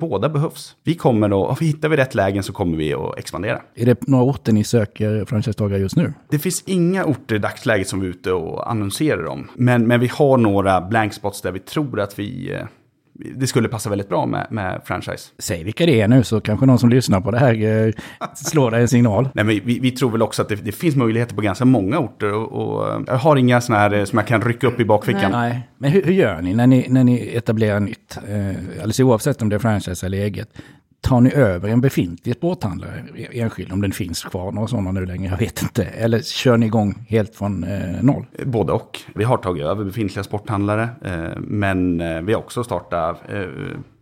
båda 0.00 0.28
behövs. 0.28 0.76
Vi 0.84 0.94
kommer 0.94 1.28
då, 1.28 1.40
och 1.40 1.62
hittar 1.62 1.88
vi 1.88 1.96
rätt 1.96 2.14
lägen 2.14 2.42
så 2.42 2.52
kommer 2.52 2.76
vi 2.76 2.94
att 2.94 3.18
expandera. 3.18 3.62
Är 3.74 3.86
det 3.86 4.08
några 4.08 4.24
orter 4.24 4.52
ni 4.52 4.64
söker 4.64 5.24
franchisetagare 5.24 5.80
just 5.80 5.96
nu? 5.96 6.12
Det 6.30 6.38
finns 6.38 6.62
inga 6.66 7.04
orter 7.04 7.36
i 7.36 7.38
dagsläget 7.38 7.88
som 7.88 8.00
vi 8.00 8.06
är 8.06 8.10
ute 8.10 8.32
och 8.32 8.70
annonserar 8.70 9.26
om. 9.26 9.50
Men, 9.54 9.86
men 9.86 10.00
vi 10.00 10.06
har 10.06 10.36
några 10.36 10.80
blank 10.80 11.14
spots 11.14 11.42
där 11.42 11.52
vi 11.52 11.58
tror 11.58 12.00
att 12.00 12.18
vi 12.18 12.52
eh, 12.52 12.60
det 13.18 13.46
skulle 13.46 13.68
passa 13.68 13.90
väldigt 13.90 14.08
bra 14.08 14.26
med, 14.26 14.46
med 14.50 14.80
franchise. 14.84 15.30
Säg 15.38 15.64
vilka 15.64 15.86
det 15.86 16.00
är 16.00 16.08
nu 16.08 16.24
så 16.24 16.40
kanske 16.40 16.66
någon 16.66 16.78
som 16.78 16.88
lyssnar 16.88 17.20
på 17.20 17.30
det 17.30 17.38
här 17.38 17.86
eh, 17.86 17.92
slår 18.34 18.70
dig 18.70 18.80
en 18.80 18.88
signal. 18.88 19.28
Nej, 19.34 19.44
men 19.44 19.60
vi, 19.64 19.78
vi, 19.78 19.90
tror 19.90 20.10
väl 20.10 20.22
också 20.22 20.42
att 20.42 20.48
det, 20.48 20.54
det, 20.54 20.72
finns 20.72 20.96
möjligheter 20.96 21.34
på 21.34 21.40
ganska 21.40 21.64
många 21.64 21.98
orter 21.98 22.32
och, 22.32 22.52
och 22.52 22.92
eh, 22.92 23.00
jag 23.06 23.14
har 23.14 23.36
inga 23.36 23.60
sådana 23.60 23.82
här 23.82 24.04
som 24.04 24.18
jag 24.18 24.26
kan 24.26 24.42
rycka 24.42 24.66
upp 24.66 24.80
i 24.80 24.84
bakfickan. 24.84 25.32
Nej, 25.32 25.50
Nej. 25.50 25.68
men 25.78 25.90
hur, 25.90 26.02
hur, 26.02 26.12
gör 26.12 26.42
ni 26.42 26.54
när, 26.54 26.66
ni 26.66 26.86
när 26.88 27.04
ni 27.04 27.36
etablerar 27.36 27.80
nytt? 27.80 28.18
Eh, 28.28 28.48
alldeles 28.72 29.00
oavsett 29.00 29.42
om 29.42 29.48
det 29.48 29.56
är 29.56 29.60
franchise 29.60 30.06
eller 30.06 30.18
eget 30.18 30.48
tar 31.00 31.20
ni 31.20 31.32
över 31.32 31.68
en 31.68 31.80
befintlig 31.80 32.34
sporthandlare 32.34 33.04
enskild, 33.32 33.72
om 33.72 33.80
den 33.80 33.92
finns 33.92 34.24
kvar, 34.24 34.52
några 34.52 34.68
sådana 34.68 34.92
nu 34.92 35.06
längre, 35.06 35.30
jag 35.30 35.38
vet 35.38 35.62
inte. 35.62 35.84
Eller 35.84 36.20
kör 36.20 36.56
ni 36.56 36.66
igång 36.66 37.04
helt 37.08 37.34
från 37.34 37.64
eh, 37.64 38.02
noll? 38.02 38.26
Både 38.44 38.72
och. 38.72 39.00
Vi 39.14 39.24
har 39.24 39.36
tagit 39.36 39.64
över 39.64 39.84
befintliga 39.84 40.24
sporthandlare, 40.24 40.88
eh, 41.04 41.38
men 41.40 42.00
eh, 42.00 42.20
vi 42.22 42.32
har 42.32 42.40
också 42.40 42.64
startat 42.64 43.20
eh, 43.28 43.42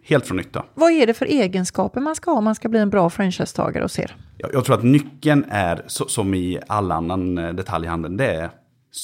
helt 0.05 0.27
från 0.27 0.37
nytta. 0.37 0.65
Vad 0.75 0.93
är 0.93 1.07
det 1.07 1.15
för 1.15 1.27
egenskaper 1.27 2.01
man 2.01 2.15
ska 2.15 2.31
ha 2.31 2.39
om 2.39 2.45
man 2.45 2.55
ska 2.55 2.69
bli 2.69 2.81
en 2.81 2.91
bra 2.91 3.11
franchisetagare 3.11 3.85
hos 3.85 3.99
er? 3.99 4.17
Jag, 4.39 4.51
jag 4.55 4.65
tror 4.65 4.77
att 4.77 4.85
nyckeln 4.85 5.45
är, 5.49 5.83
så, 5.87 6.09
som 6.09 6.35
i 6.35 6.59
all 6.67 6.93
annan 6.93 7.39
eh, 7.39 7.53
detaljhandel, 7.53 8.17
det 8.17 8.35
är 8.35 8.51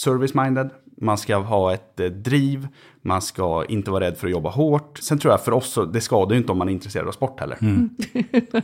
service-minded, 0.04 0.70
man 0.96 1.18
ska 1.18 1.36
ha 1.36 1.74
ett 1.74 2.00
eh, 2.00 2.06
driv, 2.06 2.68
man 3.02 3.22
ska 3.22 3.64
inte 3.68 3.90
vara 3.90 4.04
rädd 4.04 4.16
för 4.16 4.26
att 4.26 4.32
jobba 4.32 4.50
hårt. 4.50 4.98
Sen 4.98 5.18
tror 5.18 5.32
jag 5.32 5.44
för 5.44 5.52
oss, 5.52 5.78
det 5.92 6.00
skadar 6.00 6.32
ju 6.32 6.38
inte 6.38 6.52
om 6.52 6.58
man 6.58 6.68
är 6.68 6.72
intresserad 6.72 7.08
av 7.08 7.12
sport 7.12 7.40
heller. 7.40 7.58
Mm. 7.60 7.90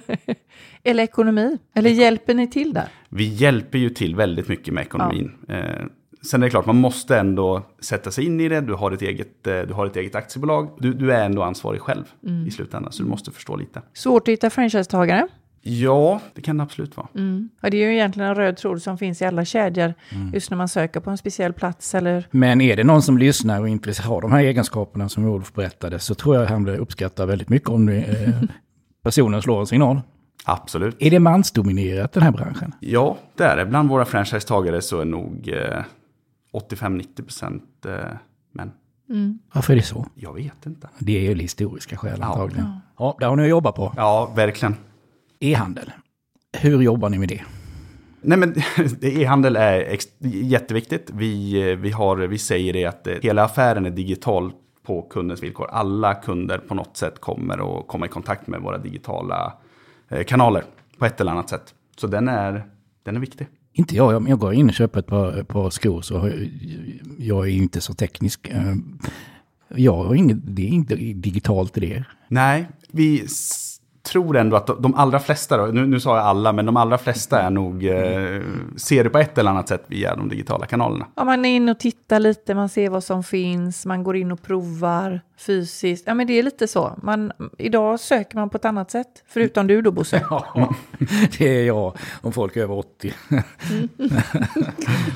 Eller 0.83 1.03
ekonomi, 1.03 1.59
eller 1.75 1.91
hjälper 1.91 2.35
ni 2.35 2.51
till 2.51 2.73
där? 2.73 2.89
Vi 3.09 3.25
hjälper 3.25 3.79
ju 3.79 3.91
till 3.91 4.17
väldigt 4.17 4.49
mycket 4.49 4.75
med 4.75 4.83
ekonomin. 4.83 5.33
Ja. 5.49 5.55
Eh, 5.55 5.87
sen 6.23 6.43
är 6.43 6.47
det 6.47 6.51
klart, 6.51 6.67
man 6.67 6.77
måste 6.77 7.19
ändå 7.19 7.63
sätta 7.81 8.11
sig 8.11 8.25
in 8.25 8.41
i 8.41 8.49
det. 8.49 8.61
Du 8.61 8.75
har 8.75 8.93
ett 8.93 9.03
eget, 9.03 9.47
eh, 9.47 9.61
du 9.61 9.75
har 9.75 9.87
ett 9.87 9.97
eget 9.97 10.15
aktiebolag. 10.15 10.69
Du, 10.79 10.93
du 10.95 11.13
är 11.13 11.25
ändå 11.25 11.43
ansvarig 11.43 11.81
själv 11.81 12.05
mm. 12.27 12.47
i 12.47 12.51
slutändan, 12.51 12.93
så 12.93 13.03
du 13.03 13.09
måste 13.09 13.31
förstå 13.31 13.57
lite. 13.57 13.83
Svårt 13.93 14.23
att 14.23 14.33
hitta 14.33 14.51
franchisetagare? 14.51 15.29
Ja, 15.63 16.21
det 16.35 16.43
kan 16.43 16.57
det 16.57 16.63
absolut 16.63 16.97
vara. 16.97 17.09
Mm. 17.15 17.49
Ja, 17.61 17.71
det 17.71 17.77
är 17.77 17.87
ju 17.89 17.95
egentligen 17.95 18.29
en 18.29 18.35
röd 18.35 18.57
tråd 18.57 18.83
som 18.83 18.99
finns 18.99 19.23
i 19.23 19.25
alla 19.25 19.45
kedjor, 19.45 19.95
mm. 20.11 20.35
just 20.35 20.51
när 20.51 20.59
man 20.59 20.69
söker 20.69 21.01
på 21.01 21.11
en 21.11 21.19
speciell 21.19 21.53
plats. 21.53 21.95
Eller... 21.95 22.29
Men 22.31 22.61
är 22.61 22.77
det 22.77 22.85
någon 22.85 23.03
som 23.03 23.19
lyssnar 23.19 23.61
och 23.61 23.69
intresserad 23.69 24.13
av 24.13 24.21
de 24.21 24.33
här 24.33 24.41
egenskaperna 24.41 25.09
som 25.09 25.25
Ulf 25.25 25.53
berättade, 25.53 25.99
så 25.99 26.15
tror 26.15 26.37
jag 26.37 26.47
han 26.47 26.65
blir 26.65 26.77
uppskattad 26.77 27.29
väldigt 27.29 27.49
mycket 27.49 27.69
om 27.69 27.87
det, 27.87 27.97
eh, 27.97 28.43
personen 29.03 29.43
slår 29.43 29.61
en 29.61 29.67
signal. 29.67 30.01
Absolut. 30.45 30.97
Är 30.99 31.11
det 31.11 31.19
mansdominerat 31.19 32.13
den 32.13 32.23
här 32.23 32.33
branschen? 32.33 32.75
Ja, 32.81 33.19
det 33.37 33.45
är 33.45 33.57
det. 33.57 33.67
Bland 33.67 33.89
våra 33.89 34.05
franchisetagare 34.05 34.83
så 34.83 35.01
är 35.01 35.05
nog 35.05 35.49
eh, 35.49 35.83
85-90% 36.53 37.61
eh, 37.87 37.93
män. 38.53 38.73
Mm. 39.11 39.39
Varför 39.53 39.73
är 39.73 39.77
det 39.77 39.83
så? 39.83 40.07
Jag 40.15 40.35
vet 40.35 40.67
inte. 40.67 40.89
Det 40.99 41.27
är 41.27 41.35
ju 41.35 41.35
historiska 41.35 41.97
skäl 41.97 42.23
antagligen. 42.23 42.65
Ja. 42.65 42.81
ja, 42.99 43.17
det 43.21 43.27
har 43.27 43.37
ni 43.37 43.43
att 43.43 43.49
jobba 43.49 43.73
på. 43.73 43.93
Ja, 43.97 44.33
verkligen. 44.37 44.77
E-handel. 45.41 45.93
Hur 46.53 46.83
jobbar 46.83 47.09
ni 47.09 47.19
med 47.19 47.29
det? 47.29 47.43
Nej 48.21 48.39
men 48.39 48.55
e-handel 49.03 49.57
är 49.57 49.99
jätteviktigt. 50.21 51.11
Vi, 51.15 51.75
vi, 51.75 51.91
har, 51.91 52.17
vi 52.17 52.39
säger 52.39 52.73
det 52.73 52.85
att 52.85 53.09
hela 53.23 53.45
affären 53.45 53.87
är 53.87 53.91
digital 53.91 54.53
på 54.83 55.03
kundens 55.03 55.43
villkor. 55.43 55.67
Alla 55.71 56.15
kunder 56.15 56.59
på 56.59 56.75
något 56.75 56.97
sätt 56.97 57.21
kommer 57.21 57.79
att 57.79 57.87
komma 57.87 58.07
i 58.07 58.09
kontakt 58.09 58.47
med 58.47 58.61
våra 58.61 58.79
digitala 58.79 59.53
eh, 60.09 60.25
kanaler 60.25 60.65
på 60.99 61.07
ett 61.07 61.21
eller 61.21 61.33
annat 61.33 61.49
sätt. 61.49 61.75
Så 61.97 62.07
den 62.07 62.29
är, 62.29 62.67
den 63.03 63.17
är 63.17 63.21
viktig. 63.21 63.47
Inte 63.73 63.97
jag, 63.97 64.17
om 64.17 64.27
jag 64.27 64.39
går 64.39 64.55
in 64.55 64.69
och 64.69 64.75
köper 64.75 65.01
ett 65.01 65.07
par, 65.07 65.43
par 65.43 65.71
skor 65.71 66.03
så 66.03 66.31
jag 67.19 67.49
är 67.49 67.53
inte 67.53 67.81
så 67.81 67.95
teknisk. 67.95 68.49
Eh, 68.49 68.75
jag 69.69 70.05
har 70.05 70.15
inget, 70.15 70.39
det 70.43 70.63
är 70.63 70.69
inte 70.69 70.95
digitalt 70.97 71.77
i 71.77 71.81
det. 71.81 72.05
Nej, 72.29 72.69
vi 72.91 73.29
tror 74.13 74.37
ändå 74.37 74.57
att 74.57 74.67
de 74.67 74.95
allra 74.95 75.19
flesta, 75.19 75.57
då, 75.57 75.67
nu, 75.67 75.87
nu 75.87 76.01
sa 76.01 76.17
jag 76.17 76.27
alla, 76.27 76.53
men 76.53 76.67
de 76.67 76.77
allra 76.77 76.99
flesta 76.99 77.43
är 77.43 77.51
nog, 77.51 77.85
eh, 77.87 78.43
ser 78.77 79.05
det 79.05 79.11
på 79.11 79.19
ett 79.19 79.39
eller 79.39 79.51
annat 79.51 79.69
sätt 79.69 79.85
via 79.87 80.17
de 80.17 80.29
digitala 80.29 80.67
kanalerna. 80.67 81.07
Ja, 81.15 81.25
man 81.25 81.45
är 81.45 81.57
inne 81.57 81.73
och 81.73 81.79
tittar 81.79 82.21
lite, 82.21 82.55
man 82.55 82.69
ser 82.69 82.91
vad 82.91 83.05
som 83.05 83.25
finns, 83.25 83.87
man 83.87 84.05
går 84.05 84.17
in 84.17 84.33
och 84.33 84.43
provar 84.43 85.21
fysiskt. 85.39 86.05
Ja, 86.07 86.15
men 86.15 86.27
det 86.27 86.39
är 86.39 86.43
lite 86.43 86.69
så. 86.69 86.99
Man, 87.03 87.33
idag 87.59 88.01
söker 88.01 88.37
man 88.37 88.51
på 88.51 88.57
ett 88.57 88.65
annat 88.65 88.91
sätt. 88.91 89.25
Förutom 89.27 89.67
du 89.67 89.83
då, 89.83 89.91
Bosse. 89.91 90.27
Ja, 90.31 90.75
det 91.39 91.61
är 91.61 91.67
jag 91.67 91.97
om 92.21 92.33
folk 92.33 92.57
är 92.57 92.63
över 92.63 92.79
80. 92.79 93.13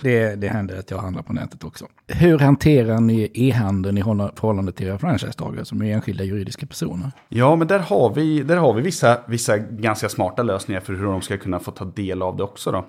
det, 0.03 0.35
det 0.35 0.49
händer 0.49 0.79
att 0.79 0.91
jag 0.91 0.99
handlar 0.99 1.23
på 1.23 1.33
nätet 1.33 1.65
också. 1.65 1.87
Hur 2.07 2.39
hanterar 2.39 3.01
ni 3.01 3.31
e-handeln 3.35 3.99
i 3.99 4.03
förhållande 4.03 4.73
till 4.73 4.87
era 4.87 4.99
franchisetagare 4.99 5.65
som 5.65 5.83
är 5.83 5.93
enskilda 5.93 6.25
juridiska 6.25 6.67
personer? 6.67 7.13
Ja, 7.29 7.57
men 7.57 7.69
där 7.69 7.79
har 7.79 8.15
vi, 8.15 8.43
där 8.43 8.57
har 8.57 8.75
vi 8.75 8.83
vissa, 8.83 9.19
vissa 9.27 9.59
ganska 9.59 10.09
smarta 10.09 10.43
lösningar 10.43 10.81
för 10.81 10.93
hur 10.93 11.05
de 11.05 11.23
ska 11.23 11.37
kunna 11.37 11.59
få 11.59 11.71
ta 11.71 11.85
del 11.85 12.23
av 12.23 12.37
det 12.37 12.43
också. 12.43 12.73
Då. 12.73 12.85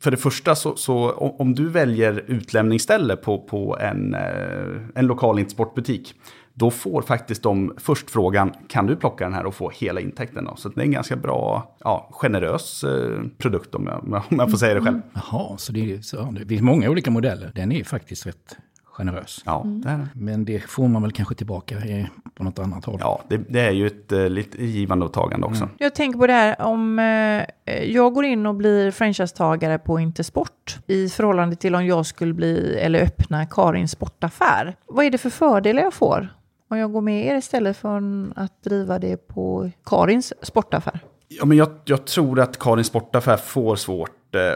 För 0.00 0.10
det 0.10 0.16
första, 0.16 0.54
så, 0.54 0.76
så, 0.76 1.10
om 1.12 1.54
du 1.54 1.68
väljer 1.68 2.24
utlämningsställe 2.26 3.16
på, 3.16 3.38
på 3.38 3.78
en, 3.80 4.14
eh, 4.14 4.20
en 4.94 5.06
lokal 5.06 5.50
sportbutik, 5.50 6.14
då 6.54 6.70
får 6.70 7.02
faktiskt 7.02 7.42
de 7.42 7.74
först 7.76 8.10
frågan, 8.10 8.52
kan 8.68 8.86
du 8.86 8.96
plocka 8.96 9.24
den 9.24 9.34
här 9.34 9.46
och 9.46 9.54
få 9.54 9.70
hela 9.70 10.00
intäkten? 10.00 10.44
Då? 10.44 10.56
Så 10.56 10.68
det 10.68 10.80
är 10.80 10.84
en 10.84 10.90
ganska 10.90 11.16
bra, 11.16 11.74
ja, 11.84 12.08
generös 12.12 12.84
eh, 12.84 13.22
produkt 13.38 13.74
om 13.74 13.86
jag, 13.86 14.24
om 14.30 14.36
jag 14.38 14.50
får 14.50 14.58
säga 14.58 14.74
det 14.74 14.80
själv. 14.80 14.96
Mm. 14.96 15.08
Jaha, 15.14 15.56
så 15.56 15.72
det, 15.72 15.92
är, 15.92 16.00
så 16.00 16.34
det 16.40 16.46
finns 16.46 16.62
många 16.62 16.90
olika 16.90 17.10
modeller. 17.10 17.52
Den 17.54 17.72
är 17.72 17.84
faktiskt 17.84 18.26
rätt 18.26 18.56
generös. 18.98 19.42
Ja, 19.44 19.62
det 19.64 19.88
är 19.88 19.98
det. 19.98 20.08
Men 20.14 20.44
det 20.44 20.60
får 20.60 20.88
man 20.88 21.02
väl 21.02 21.12
kanske 21.12 21.34
tillbaka 21.34 21.76
på 22.34 22.44
något 22.44 22.58
annat 22.58 22.84
håll. 22.84 22.98
Ja, 23.00 23.20
det, 23.28 23.36
det 23.36 23.60
är 23.60 23.70
ju 23.70 23.86
ett 23.86 24.12
uh, 24.12 24.28
lite 24.28 24.64
givande 24.64 25.06
och 25.06 25.12
tagande 25.12 25.46
också. 25.46 25.62
Mm. 25.62 25.74
Jag 25.78 25.94
tänker 25.94 26.18
på 26.18 26.26
det 26.26 26.32
här 26.32 26.62
om 26.62 26.98
uh, 26.98 27.84
jag 27.84 28.14
går 28.14 28.24
in 28.24 28.46
och 28.46 28.54
blir 28.54 28.90
franchisetagare 28.90 29.78
på 29.78 30.00
Intersport 30.00 30.78
i 30.86 31.08
förhållande 31.08 31.56
till 31.56 31.74
om 31.74 31.86
jag 31.86 32.06
skulle 32.06 32.34
bli 32.34 32.78
eller 32.78 33.02
öppna 33.02 33.46
Karins 33.46 33.90
sportaffär. 33.90 34.76
Vad 34.86 35.04
är 35.04 35.10
det 35.10 35.18
för 35.18 35.30
fördelar 35.30 35.82
jag 35.82 35.94
får 35.94 36.28
om 36.70 36.78
jag 36.78 36.92
går 36.92 37.00
med 37.00 37.26
er 37.26 37.36
istället 37.36 37.76
för 37.76 38.02
att 38.36 38.62
driva 38.62 38.98
det 38.98 39.28
på 39.28 39.70
Karins 39.84 40.32
sportaffär? 40.42 41.00
Ja, 41.28 41.44
men 41.44 41.56
jag, 41.56 41.68
jag 41.84 42.04
tror 42.04 42.40
att 42.40 42.58
Karins 42.58 42.86
sportaffär 42.86 43.36
får 43.36 43.76
svårt 43.76 44.10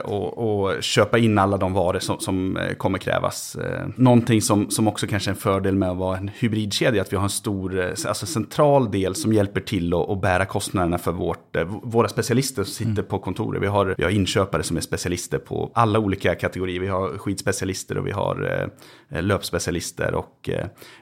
och, 0.05 0.39
och, 0.39 0.83
köpa 0.83 1.19
in 1.19 1.39
alla 1.39 1.57
de 1.57 1.73
varor 1.73 1.99
som, 1.99 2.21
som, 2.21 2.57
eh, 2.57 2.75
kommer 2.75 2.99
krävas. 2.99 3.57
Eh, 3.57 3.87
någonting 3.97 4.43
som, 4.43 4.71
som 4.71 4.89
också 4.89 5.07
kanske 5.07 5.31
är 5.31 5.33
en 5.33 5.41
fördel 5.41 5.75
med 5.75 5.91
att 5.91 5.97
vara 5.97 6.17
en 6.17 6.31
hybridkedja, 6.39 7.03
att 7.03 7.13
vi 7.13 7.17
har 7.17 7.25
en 7.25 7.31
stor 7.31 7.81
eh, 7.81 7.87
alltså 7.87 8.27
central 8.27 8.91
del 8.91 9.15
som 9.15 9.33
hjälper 9.33 9.61
till 9.61 9.95
att, 9.95 10.11
att 10.11 10.21
bära 10.21 10.45
kostnaderna 10.45 10.99
för 10.99 11.13
vårt, 11.13 11.57
våra 11.83 12.09
specialister 12.09 12.65
som 12.65 12.73
sitter 12.73 12.91
mm. 12.91 13.05
på 13.05 13.19
kontoret. 13.19 13.63
Vi 13.63 13.67
har, 13.67 13.95
vi 13.99 14.05
har 14.05 14.11
inköpare 14.11 14.63
som 14.63 14.77
är 14.77 14.81
specialister 14.81 15.39
på 15.39 15.71
alla 15.75 15.99
olika 15.99 16.35
kategorier. 16.35 16.81
Vi 16.81 16.89
har 16.89 17.19
skidspecialister 17.19 17.99
och 17.99 18.07
vi 18.07 18.11
har 18.11 18.71
löpspecialister 19.09 20.15
och 20.15 20.39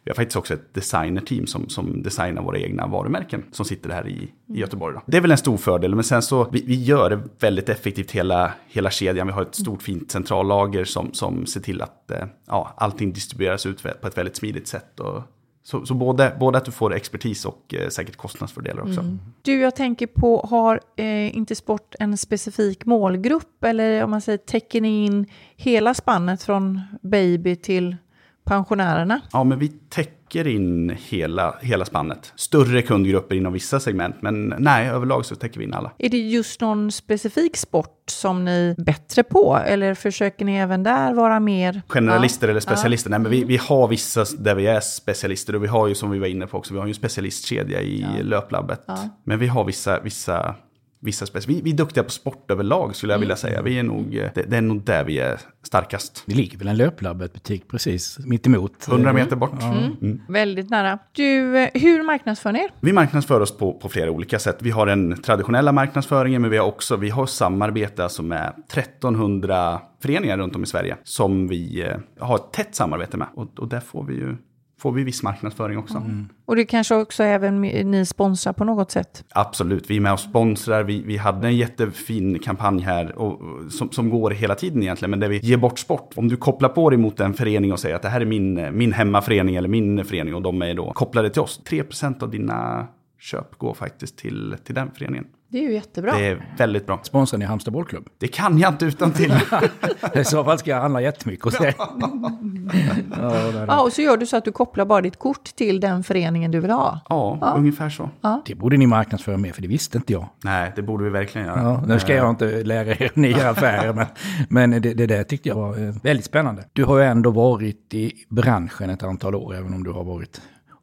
vi 0.05 0.11
har 0.11 0.15
faktiskt 0.15 0.37
också 0.37 0.55
ett 0.55 0.75
designerteam 0.75 1.47
som, 1.47 1.69
som 1.69 2.03
designar 2.03 2.43
våra 2.43 2.59
egna 2.59 2.87
varumärken 2.87 3.45
som 3.53 3.65
sitter 3.65 3.91
här 3.91 4.09
i, 4.09 4.33
i 4.55 4.61
Göteborg. 4.61 4.95
Då. 4.95 5.03
Det 5.07 5.17
är 5.17 5.21
väl 5.21 5.31
en 5.31 5.39
stor 5.39 5.57
fördel, 5.57 5.95
men 5.95 6.05
sen 6.05 6.23
så 6.23 6.49
vi, 6.53 6.65
vi 6.67 6.85
gör 6.85 7.11
det 7.11 7.21
väldigt 7.39 7.69
effektivt 7.69 8.11
hela 8.11 8.53
hela 8.71 8.91
kedjan. 8.91 9.27
Vi 9.27 9.33
har 9.33 9.43
ett 9.43 9.55
stort 9.55 9.83
fint 9.83 10.11
centrallager 10.11 10.85
som, 10.85 11.13
som 11.13 11.47
ser 11.47 11.61
till 11.61 11.83
att 11.83 12.11
eh, 12.11 12.25
ja, 12.47 12.75
allting 12.77 13.13
distribueras 13.13 13.67
ut 13.67 13.83
på 13.83 14.09
ett 14.09 14.19
väldigt 14.19 14.37
smidigt 14.37 14.69
sätt. 14.69 15.01
Och, 15.01 15.23
så, 15.63 15.87
så 15.87 15.95
både, 15.95 16.37
både 16.41 16.59
att 16.59 16.65
du 16.65 16.71
får 16.71 16.95
expertis 16.95 17.45
och 17.45 17.75
eh, 17.75 17.89
säkert 17.89 18.17
kostnadsfördelar 18.17 18.83
också. 18.83 19.01
Mm. 19.01 19.21
Du, 19.43 19.61
jag 19.61 19.77
tänker 19.77 20.07
på, 20.07 20.47
har 20.51 20.81
eh, 20.97 21.37
Intersport 21.37 21.95
en 21.99 22.17
specifik 22.17 22.85
målgrupp 22.85 23.65
eller 23.65 24.05
om 24.05 24.11
man 24.11 24.21
säger 24.21 24.39
täcker 24.39 24.81
ni 24.81 25.05
in 25.05 25.27
hela 25.57 25.95
spannet 25.95 26.43
från 26.43 26.81
baby 27.03 27.57
till 27.57 27.97
pensionärerna? 28.45 29.21
Ja, 29.33 29.45
men 29.45 29.59
vi 29.59 29.69
täcker 29.69 30.20
in 30.35 30.97
hela, 31.09 31.55
hela 31.61 31.85
spannet. 31.85 32.33
Större 32.37 32.83
kundgrupper 32.83 33.35
inom 33.35 33.53
vissa 33.53 33.81
segment, 33.81 34.17
men 34.21 34.55
nej, 34.59 34.89
överlag 34.89 35.25
så 35.25 35.35
täcker 35.35 35.59
vi 35.59 35.65
in 35.65 35.75
alla. 35.75 35.93
Är 35.99 36.09
det 36.09 36.19
just 36.19 36.61
någon 36.61 36.93
specifik 36.93 37.57
sport 37.57 37.97
som 38.07 38.45
ni 38.45 38.75
är 38.79 38.85
bättre 38.85 39.23
på? 39.23 39.61
Eller 39.67 39.95
försöker 39.95 40.45
ni 40.45 40.57
även 40.57 40.83
där 40.83 41.15
vara 41.15 41.41
mer... 41.41 41.83
Generalister 41.89 42.47
ja. 42.47 42.51
eller 42.51 42.61
specialister? 42.61 43.11
Ja. 43.11 43.19
Nej, 43.19 43.23
men 43.23 43.31
vi, 43.31 43.45
vi 43.45 43.57
har 43.57 43.89
vissa 43.89 44.25
där 44.39 44.55
vi 44.55 44.67
är 44.67 44.81
specialister 44.81 45.55
och 45.55 45.63
vi 45.63 45.69
har 45.69 45.89
ju 45.89 45.95
som 45.95 46.11
vi 46.11 46.19
var 46.19 46.27
inne 46.27 46.47
på 46.47 46.59
också, 46.59 46.75
vi 46.75 46.79
har 46.79 46.87
ju 46.87 46.91
en 46.91 46.95
specialistkedja 46.95 47.81
i 47.81 48.01
ja. 48.01 48.23
löplabbet. 48.23 48.81
Men 49.25 49.39
vi 49.39 49.47
har 49.47 49.65
vissa, 49.65 50.01
vissa 50.01 50.55
vissa 51.01 51.27
spets. 51.27 51.49
Vi, 51.49 51.61
vi 51.61 51.71
är 51.71 51.77
duktiga 51.77 52.05
på 52.05 52.11
sport 52.11 52.51
överlag 52.51 52.97
skulle 52.97 53.13
jag 53.13 53.19
vilja 53.19 53.35
mm. 53.35 53.37
säga. 53.37 53.63
Vi 53.63 53.79
är 53.79 53.83
nog, 53.83 54.17
eh, 54.17 54.31
det, 54.35 54.43
det, 54.43 54.57
är 54.57 54.61
nog 54.61 54.83
där 54.83 55.05
vi 55.05 55.19
är 55.19 55.41
starkast. 55.63 56.23
Vi 56.27 56.35
ligger 56.35 56.59
väl 56.59 56.69
en 56.69 56.77
löplabbet-butik 56.77 57.69
precis 57.69 58.19
mitt 58.19 58.47
emot. 58.47 58.89
100 58.89 59.13
meter 59.13 59.37
bort. 59.37 59.63
Mm. 59.63 59.97
Mm. 60.03 60.21
Väldigt 60.29 60.71
nära. 60.71 60.99
Du, 61.13 61.59
eh, 61.59 61.71
hur 61.75 62.03
marknadsför 62.03 62.53
ni 62.53 62.59
er? 62.59 62.71
Vi 62.81 62.93
marknadsför 62.93 63.41
oss 63.41 63.57
på, 63.57 63.73
på 63.73 63.89
flera 63.89 64.11
olika 64.11 64.39
sätt. 64.39 64.57
Vi 64.61 64.71
har 64.71 64.87
den 64.87 65.23
traditionella 65.23 65.73
marknadsföringen, 65.73 66.43
men 66.43 66.51
vi 66.51 66.57
har 66.57 66.67
också 66.67 66.97
vi 66.97 67.11
har 67.11 67.27
samarbete 67.27 68.03
alltså 68.05 68.23
med 68.23 68.53
1300 68.73 69.81
föreningar 70.03 70.39
runt 70.39 70.57
om 70.57 70.63
i 70.63 70.67
Sverige 70.67 70.97
som 71.05 71.49
vi 71.49 71.83
eh, 71.83 71.97
har 72.19 72.37
ett 72.37 72.53
tätt 72.53 72.75
samarbete 72.75 73.17
med. 73.17 73.29
Och, 73.35 73.59
och 73.59 73.69
där 73.69 73.81
får 73.81 74.05
vi 74.05 74.15
ju 74.15 74.37
får 74.81 74.93
vi 74.93 75.05
viss 75.05 75.23
marknadsföring 75.23 75.79
också. 75.79 75.97
Mm. 75.97 76.29
Och 76.47 76.57
det 76.57 76.65
kanske 76.65 76.95
också 76.95 77.23
även 77.23 77.61
ni 77.61 78.07
sponsrar 78.07 78.53
på 78.53 78.65
något 78.65 78.91
sätt? 78.91 79.25
Absolut, 79.35 79.91
vi 79.91 79.97
är 79.97 80.01
med 80.01 80.13
och 80.13 80.21
sponsrar. 80.21 80.83
Vi, 80.83 81.03
vi 81.03 81.17
hade 81.17 81.47
en 81.47 81.57
jättefin 81.57 82.39
kampanj 82.39 82.83
här 82.83 83.19
och, 83.19 83.41
som, 83.73 83.91
som 83.91 84.11
går 84.11 84.31
hela 84.31 84.55
tiden 84.55 84.83
egentligen, 84.83 85.11
men 85.11 85.21
där 85.21 85.29
vi 85.29 85.39
ger 85.39 85.57
bort 85.57 85.79
sport. 85.79 86.13
Om 86.17 86.29
du 86.29 86.37
kopplar 86.37 86.69
på 86.69 86.91
dig 86.91 86.99
mot 86.99 87.21
en 87.21 87.35
förening 87.35 87.73
och 87.73 87.81
säger 87.81 87.97
att 87.97 88.03
det 88.03 88.09
här 88.09 88.21
är 88.21 88.25
min, 88.25 88.77
min 88.77 88.93
hemmaförening 88.93 89.57
eller 89.57 89.69
min 89.69 90.05
förening 90.05 90.35
och 90.35 90.43
de 90.43 90.63
är 90.63 90.75
då 90.75 90.93
kopplade 90.93 91.31
till 91.31 91.43
oss. 91.43 91.61
3% 91.69 92.23
av 92.23 92.31
dina 92.31 92.87
köp 93.21 93.59
går 93.59 93.75
faktiskt 93.75 94.17
till, 94.17 94.57
till 94.65 94.75
den 94.75 94.91
föreningen. 94.91 95.27
Det 95.49 95.59
är 95.59 95.63
ju 95.63 95.75
jättebra. 95.75 96.13
Det 96.13 96.27
är 96.27 96.55
väldigt 96.59 96.87
bra. 96.87 97.01
Sponsrar 97.03 97.39
ni 97.39 97.45
Halmstad 97.45 97.73
bollklubb? 97.73 98.09
Det 98.19 98.29
kan 98.29 98.59
jag 98.59 98.73
inte 98.73 98.85
utan 98.85 99.13
till. 99.13 99.33
I 100.15 100.25
så 100.25 100.45
fall 100.45 100.59
ska 100.59 100.71
jag 100.71 100.81
handla 100.81 101.01
jättemycket 101.01 101.45
hos 101.45 101.61
er. 101.61 101.75
ja, 101.79 103.65
ja, 103.67 103.83
och 103.83 103.93
så 103.93 104.03
gör 104.03 104.17
du 104.17 104.27
så 104.27 104.37
att 104.37 104.45
du 104.45 104.53
kopplar 104.53 104.85
bara 104.85 105.01
ditt 105.01 105.19
kort 105.19 105.45
till 105.45 105.81
den 105.81 106.05
föreningen 106.05 106.51
du 106.51 106.61
vill 106.61 106.71
ha. 106.71 107.01
Ja, 107.09 107.39
ja. 107.41 107.55
ungefär 107.57 107.89
så. 107.89 108.11
Ja. 108.21 108.43
Det 108.47 108.55
borde 108.55 108.77
ni 108.77 108.87
marknadsföra 108.87 109.37
mer, 109.37 109.53
för 109.53 109.63
det 109.63 109.69
visste 109.69 109.99
inte 109.99 110.13
jag. 110.13 110.29
Nej, 110.45 110.73
det 110.77 110.83
borde 110.83 111.05
vi 111.05 111.11
verkligen 111.11 111.47
göra. 111.47 111.63
Ja, 111.63 111.85
nu 111.87 111.99
ska 111.99 112.15
jag 112.15 112.31
inte 112.31 112.65
lära 112.65 112.91
er 112.91 113.11
nya 113.15 113.51
affärer, 113.51 113.93
men, 113.93 114.07
men 114.49 114.83
det, 114.83 114.95
det 114.95 115.07
där 115.07 115.23
tyckte 115.23 115.49
jag 115.49 115.57
var 115.57 115.79
eh, 115.79 115.95
väldigt 116.03 116.27
spännande. 116.27 116.65
Du 116.73 116.85
har 116.85 116.99
ju 116.99 117.05
ändå 117.05 117.31
varit 117.31 117.95
i 117.95 118.13
branschen 118.29 118.91
ett 118.91 119.03
antal 119.03 119.35
år, 119.35 119.55
även 119.55 119.75
om 119.75 119.85
du 119.85 119.91
har 119.91 120.05
varit 120.05 120.41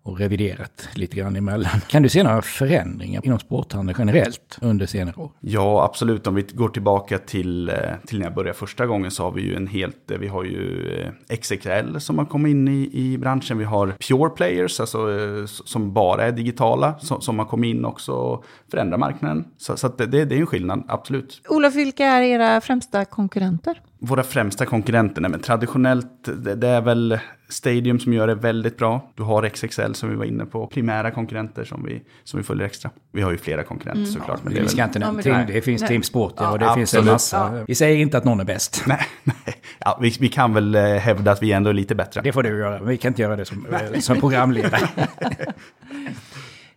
och 0.08 0.20
reviderat 0.20 0.89
lite 0.93 1.15
grann 1.15 1.36
emellan. 1.36 1.72
Kan 1.88 2.04
du 2.04 2.10
se 2.10 2.24
några 2.24 2.41
förändringar 2.41 3.26
inom 3.26 3.39
sporthandeln 3.39 3.96
generellt 4.00 4.58
under 4.62 4.86
senare 4.86 5.15
år? 5.15 5.32
Ja, 5.39 5.84
absolut. 5.84 6.28
Om 6.28 6.36
vi 6.36 6.41
går 6.41 6.70
tillbaka 6.70 7.17
till, 7.17 7.70
eh, 7.70 7.76
till 8.08 8.20
när 8.20 8.26
jag 8.26 8.36
började 8.36 8.58
första 8.58 8.86
gången 8.86 9.12
så 9.12 9.24
har 9.24 9.32
vi 9.32 9.41
ju 9.41 9.56
en 9.56 9.67
helt, 9.67 10.12
eh, 10.12 10.17
vi 10.17 10.28
har 10.28 10.43
ju 10.43 10.89
eh, 11.30 11.36
XXL 11.38 12.00
som 12.00 12.17
har 12.17 12.26
kommit 12.26 12.52
in 12.52 12.67
i, 12.67 12.89
i 12.93 13.17
branschen. 13.17 13.58
Vi 13.58 13.63
har 13.63 13.88
Pure 13.88 14.30
Players, 14.30 14.80
alltså 14.80 15.08
som 15.48 15.93
bara 15.93 16.24
är 16.24 16.32
digitala, 16.32 17.00
som, 17.00 17.22
som 17.22 17.39
har 17.39 17.46
kommit 17.46 17.76
in 17.76 17.86
också 17.86 18.12
och 18.12 18.46
förändrar 18.72 18.98
marknaden. 18.98 19.46
Så, 19.58 19.78
så 19.78 19.88
det, 19.88 20.06
det 20.06 20.36
är 20.36 20.39
en 20.39 20.46
skillnad, 20.46 20.84
absolut. 20.88 21.41
Olof, 21.50 21.76
vilka 21.76 22.06
är 22.06 22.22
era 22.22 22.62
främsta 22.62 23.06
konkurrenter? 23.06 23.82
Våra 24.00 24.24
främsta 24.24 24.65
konkurrenter, 24.65 25.22
nej, 25.22 25.32
men 25.32 25.39
traditionellt, 25.39 26.24
det, 26.24 26.56
det, 26.56 26.67
är 26.67 26.82
väl 26.82 27.20
Stadium 27.50 28.00
som 28.00 28.14
gör 28.14 28.28
det 28.28 28.36
väldigt 28.36 28.78
bra. 28.78 29.12
Du 29.16 29.24
har 29.24 29.50
XXL 29.50 29.94
som 29.94 30.10
vi 30.10 30.16
var 30.16 30.26
inne 30.26 30.46
på, 30.46 30.68
primära 30.68 31.12
konkurrenter 31.12 31.64
som 31.64 31.86
vi, 31.86 32.02
som 32.24 32.38
vi 32.38 32.44
följer 32.44 32.66
extra. 32.66 32.92
Vi 33.12 33.22
har 33.22 33.32
ju 33.32 33.38
flera 33.38 33.64
konkurrenter 33.64 34.02
mm. 34.02 34.14
såklart. 34.14 34.44
Men 34.44 34.54
det, 34.54 34.62
vi 34.62 34.68
ska 34.68 34.84
inte 34.84 35.00
nämna, 35.00 35.22
ja, 35.26 35.44
det 35.48 35.62
finns 35.62 35.82
nej. 35.82 35.88
Team 35.88 36.04
Sport 36.04 36.34
ja, 36.38 36.52
och 36.52 36.60
det 36.60 36.66
absolut. 36.66 36.90
finns 36.90 36.94
en 36.94 37.14
massa. 37.14 37.58
Ja. 37.58 37.64
Vi 37.68 37.76
säger 37.76 37.98
inte 37.98 38.18
att 38.18 38.24
någon 38.24 38.40
är 38.40 38.44
bäst. 38.44 38.84
Nej, 38.88 39.08
nej. 39.24 39.56
Ja, 39.80 39.98
vi, 40.02 40.16
vi, 40.20 40.30
kan 40.30 40.54
väl 40.54 40.76
eh, 40.76 40.84
hävda 40.84 41.32
att 41.32 41.44
vi 41.44 41.52
ändå 41.52 41.70
är 41.70 41.74
lite 41.74 41.96
bättre. 41.96 42.22
Det 42.22 42.32
får 42.32 42.44
du 42.44 42.50
göra, 42.50 42.84
vi 42.84 42.98
kan 42.98 43.10
inte 43.10 43.22
göra 43.22 43.36
det 43.36 43.46
som, 43.46 43.66
eh, 43.66 44.00
som 44.00 44.20
programledare. 44.20 44.90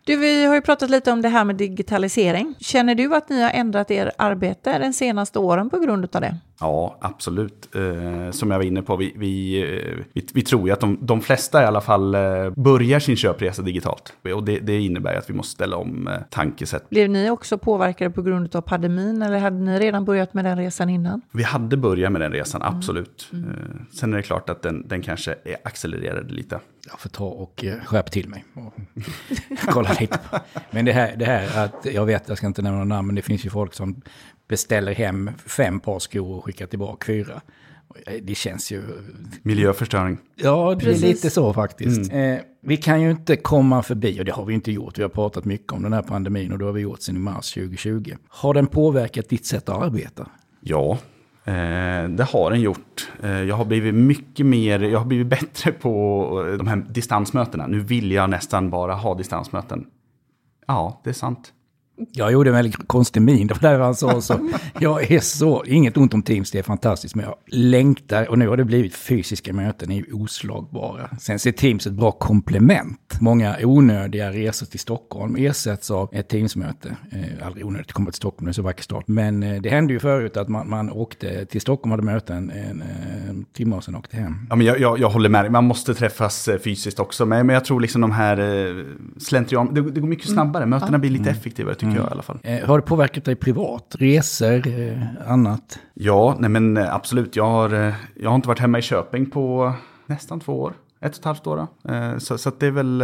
Du, 0.03 0.15
vi 0.15 0.45
har 0.45 0.55
ju 0.55 0.61
pratat 0.61 0.89
lite 0.89 1.11
om 1.11 1.21
det 1.21 1.29
här 1.29 1.45
med 1.45 1.55
digitalisering. 1.55 2.55
Känner 2.59 2.95
du 2.95 3.15
att 3.15 3.29
ni 3.29 3.41
har 3.41 3.49
ändrat 3.49 3.91
er 3.91 4.11
arbete 4.17 4.79
de 4.79 4.93
senaste 4.93 5.39
åren 5.39 5.69
på 5.69 5.79
grund 5.79 6.15
av 6.15 6.21
det? 6.21 6.37
Ja, 6.59 6.97
absolut. 7.01 7.75
Eh, 7.75 8.31
som 8.31 8.51
jag 8.51 8.57
var 8.57 8.65
inne 8.65 8.81
på, 8.81 8.95
vi, 8.95 9.13
vi, 9.15 9.61
eh, 9.61 10.05
vi, 10.13 10.27
vi, 10.33 10.41
tror 10.41 10.67
ju 10.67 10.73
att 10.73 10.79
de, 10.79 10.97
de 11.01 11.21
flesta 11.21 11.63
i 11.63 11.65
alla 11.65 11.81
fall 11.81 12.15
eh, 12.15 12.49
börjar 12.55 12.99
sin 12.99 13.15
köpresa 13.15 13.61
digitalt. 13.61 14.13
Och 14.35 14.43
det, 14.43 14.59
det 14.59 14.81
innebär 14.81 15.15
att 15.15 15.29
vi 15.29 15.33
måste 15.33 15.51
ställa 15.51 15.77
om 15.77 16.09
tankesätt. 16.29 16.89
Blev 16.89 17.09
ni 17.09 17.29
också 17.29 17.57
påverkade 17.57 18.11
på 18.11 18.21
grund 18.21 18.55
av 18.55 18.61
pandemin 18.61 19.21
eller 19.21 19.39
hade 19.39 19.55
ni 19.55 19.79
redan 19.79 20.05
börjat 20.05 20.33
med 20.33 20.45
den 20.45 20.57
resan 20.57 20.89
innan? 20.89 21.21
Vi 21.31 21.43
hade 21.43 21.77
börjat 21.77 22.11
med 22.11 22.21
den 22.21 22.31
resan, 22.31 22.61
mm. 22.61 22.77
absolut. 22.77 23.29
Mm. 23.33 23.45
Mm. 23.45 23.85
sen 23.93 24.13
är 24.13 24.17
det 24.17 24.23
klart 24.23 24.49
att 24.49 24.61
den, 24.61 24.87
den 24.87 25.01
kanske 25.01 25.35
accelererade 25.63 26.33
lite. 26.33 26.59
Jag 26.89 26.99
får 26.99 27.09
ta 27.09 27.25
och 27.25 27.65
eh, 27.65 27.79
skärpa 27.79 28.09
till 28.09 28.29
mig 28.29 28.43
och 28.53 28.73
kolla 29.73 29.97
lite. 29.99 30.19
Men 30.71 30.85
det 30.85 30.91
här, 30.91 31.15
det 31.15 31.25
här 31.25 31.65
att, 31.65 31.85
jag 31.93 32.05
vet, 32.05 32.29
jag 32.29 32.37
ska 32.37 32.47
inte 32.47 32.61
nämna 32.61 32.77
några 32.77 32.95
namn, 32.95 33.07
men 33.07 33.15
det 33.15 33.21
finns 33.21 33.45
ju 33.45 33.49
folk 33.49 33.73
som 33.73 34.01
beställer 34.47 34.93
hem 34.93 35.31
fem 35.45 35.79
par 35.79 35.99
skor 35.99 36.37
och 36.37 36.45
skickar 36.45 36.67
tillbaka 36.67 37.05
fyra. 37.05 37.41
Det 38.21 38.35
känns 38.35 38.71
ju... 38.71 38.83
Miljöförstöring. 39.43 40.17
Ja, 40.35 40.75
det 40.75 40.85
Precis. 40.85 41.03
är 41.03 41.07
lite 41.07 41.29
så 41.29 41.53
faktiskt. 41.53 42.11
Eh, 42.13 42.35
vi 42.61 42.77
kan 42.77 43.01
ju 43.01 43.11
inte 43.11 43.35
komma 43.35 43.83
förbi, 43.83 44.21
och 44.21 44.25
det 44.25 44.31
har 44.31 44.45
vi 44.45 44.53
inte 44.53 44.71
gjort, 44.71 44.97
vi 44.97 45.01
har 45.01 45.09
pratat 45.09 45.45
mycket 45.45 45.73
om 45.73 45.83
den 45.83 45.93
här 45.93 46.01
pandemin 46.01 46.51
och 46.51 46.59
det 46.59 46.65
har 46.65 46.71
vi 46.71 46.81
gjort 46.81 47.01
sedan 47.01 47.15
i 47.15 47.19
mars 47.19 47.53
2020. 47.53 48.15
Har 48.27 48.53
den 48.53 48.67
påverkat 48.67 49.29
ditt 49.29 49.45
sätt 49.45 49.69
att 49.69 49.83
arbeta? 49.83 50.27
Ja, 50.59 50.97
eh, 51.45 52.09
det 52.09 52.23
har 52.23 52.51
den 52.51 52.61
gjort. 52.61 53.09
Eh, 53.23 53.41
jag 53.43 53.55
har 53.55 53.65
blivit 53.65 53.95
mycket 53.95 54.45
mer, 54.45 54.79
jag 54.79 54.99
har 54.99 55.05
blivit 55.05 55.27
bättre 55.27 55.71
på 55.71 56.45
eh, 56.47 56.57
de 56.57 56.67
här 56.67 56.75
distansmötena. 56.75 57.67
Nu 57.67 57.79
vill 57.79 58.11
jag 58.11 58.29
nästan 58.29 58.69
bara 58.69 58.93
ha 58.93 59.15
distansmöten. 59.15 59.85
Ja, 60.67 61.01
det 61.03 61.09
är 61.09 61.13
sant. 61.13 61.53
Jag 62.11 62.31
gjorde 62.31 62.49
en 62.49 62.55
väldigt 62.55 62.87
konstig 62.87 63.21
min 63.21 63.47
då 63.47 63.55
där 63.61 63.79
han 63.79 63.95
sa 63.95 64.21
så. 64.21 64.49
Jag 64.79 65.11
är 65.11 65.19
så, 65.19 65.63
inget 65.65 65.97
ont 65.97 66.13
om 66.13 66.23
Teams, 66.23 66.51
det 66.51 66.59
är 66.59 66.63
fantastiskt, 66.63 67.15
men 67.15 67.25
jag 67.25 67.35
längtar 67.47 68.29
och 68.29 68.39
nu 68.39 68.47
har 68.47 68.57
det 68.57 68.65
blivit 68.65 68.95
fysiska 68.95 69.53
möten, 69.53 69.91
är 69.91 69.95
ju 69.95 70.13
oslagbara. 70.13 71.09
Sen 71.19 71.39
ser 71.39 71.51
Teams 71.51 71.87
ett 71.87 71.93
bra 71.93 72.11
komplement. 72.11 73.17
Många 73.19 73.55
onödiga 73.63 74.31
resor 74.31 74.65
till 74.65 74.79
Stockholm 74.79 75.35
ersätts 75.35 75.91
av 75.91 76.09
ett 76.11 76.29
Teamsmöte. 76.29 76.95
Eh, 77.11 77.47
aldrig 77.47 77.65
onödigt 77.65 77.87
att 77.87 77.93
komma 77.93 78.11
till 78.11 78.17
Stockholm, 78.17 78.45
det 78.45 78.51
är 78.51 78.53
så 78.53 78.61
vacker 78.61 78.83
stad. 78.83 79.03
Men 79.05 79.43
eh, 79.43 79.61
det 79.61 79.69
hände 79.69 79.93
ju 79.93 79.99
förut 79.99 80.37
att 80.37 80.49
man, 80.49 80.69
man 80.69 80.91
åkte 80.91 81.45
till 81.45 81.61
Stockholm, 81.61 81.91
hade 81.91 82.03
möten 82.03 82.49
en 82.49 82.81
eh, 82.81 83.35
timme 83.53 83.75
och 83.75 83.83
sen 83.83 83.95
åkte 83.95 84.17
hem. 84.17 84.47
Ja, 84.49 84.55
men 84.55 84.67
jag, 84.67 84.79
jag, 84.79 84.99
jag 84.99 85.09
håller 85.09 85.29
med 85.29 85.43
dig, 85.43 85.51
man 85.51 85.63
måste 85.63 85.93
träffas 85.93 86.47
eh, 86.47 86.59
fysiskt 86.59 86.99
också. 86.99 87.25
Men, 87.25 87.47
men 87.47 87.53
jag 87.53 87.65
tror 87.65 87.79
liksom 87.81 88.01
de 88.01 88.11
här 88.11 88.39
eh, 88.39 88.85
slentrian, 89.17 89.73
det, 89.73 89.91
det 89.91 89.99
går 89.99 90.07
mycket 90.07 90.29
snabbare, 90.29 90.65
mötena 90.65 90.99
blir 90.99 91.09
lite 91.09 91.29
effektivare 91.29 91.75
tycker 91.75 91.90
jag 91.95 92.07
i 92.07 92.11
alla 92.11 92.21
fall. 92.21 92.39
Eh, 92.43 92.67
har 92.67 92.79
det 92.79 92.85
påverkat 92.85 93.25
dig 93.25 93.35
privat? 93.35 93.95
Resor, 93.99 94.67
eh, 94.67 95.03
annat? 95.27 95.79
Ja, 95.93 96.35
nej 96.39 96.49
men 96.49 96.77
eh, 96.77 96.95
absolut. 96.95 97.35
Jag 97.35 97.45
har, 97.45 97.93
jag 98.15 98.29
har 98.29 98.35
inte 98.35 98.47
varit 98.47 98.59
hemma 98.59 98.79
i 98.79 98.81
Köping 98.81 99.29
på 99.29 99.73
nästan 100.05 100.39
två 100.39 100.61
år. 100.61 100.73
Ett 101.01 101.11
och 101.11 101.19
ett 101.19 101.25
halvt 101.25 101.47
år 101.47 101.57
då. 101.57 102.19
Så, 102.19 102.37
så 102.37 102.51
det 102.59 102.65
är 102.65 102.71
väl... 102.71 103.03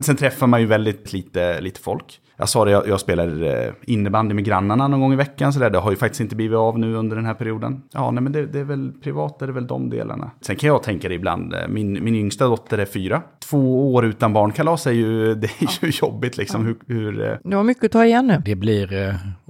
Sen 0.00 0.16
träffar 0.16 0.46
man 0.46 0.60
ju 0.60 0.66
väldigt 0.66 1.12
lite, 1.12 1.60
lite 1.60 1.80
folk. 1.80 2.20
Jag 2.40 2.48
sa 2.48 2.64
det, 2.64 2.70
jag, 2.70 2.88
jag 2.88 3.00
spelar 3.00 3.42
eh, 3.66 3.72
innebandy 3.82 4.34
med 4.34 4.44
grannarna 4.44 4.88
någon 4.88 5.00
gång 5.00 5.12
i 5.12 5.16
veckan. 5.16 5.52
Så 5.52 5.60
där. 5.60 5.70
Det 5.70 5.78
har 5.78 5.90
ju 5.90 5.96
faktiskt 5.96 6.20
inte 6.20 6.36
blivit 6.36 6.56
av 6.56 6.78
nu 6.78 6.94
under 6.94 7.16
den 7.16 7.24
här 7.26 7.34
perioden. 7.34 7.82
Ja, 7.92 8.10
nej 8.10 8.22
men 8.22 8.32
det, 8.32 8.46
det 8.46 8.58
är 8.60 8.64
väl 8.64 8.92
privat, 9.02 9.38
det 9.38 9.44
är 9.44 9.48
väl 9.48 9.66
de 9.66 9.90
delarna. 9.90 10.30
Sen 10.40 10.56
kan 10.56 10.68
jag 10.68 10.82
tänka 10.82 11.08
det 11.08 11.14
ibland. 11.14 11.54
eh, 11.54 11.68
Min, 11.68 12.04
min 12.04 12.14
yngsta 12.14 12.44
dotter 12.46 12.78
är 12.78 12.84
fyra. 12.86 13.22
Två 13.50 13.94
år 13.94 14.04
utan 14.04 14.32
barnkalas 14.32 14.86
är 14.86 14.90
ju, 14.92 15.34
det 15.40 15.46
är 15.46 15.84
ju 15.86 15.90
jobbigt 16.02 16.36
liksom. 16.36 16.64
Hur, 16.66 16.76
hur, 16.86 17.28
eh, 17.30 17.36
Du 17.44 17.56
har 17.56 17.64
mycket 17.64 17.84
att 17.84 17.92
ta 17.92 18.04
igen 18.04 18.26
nu. 18.26 18.42
Det 18.44 18.54
blir, 18.54 18.86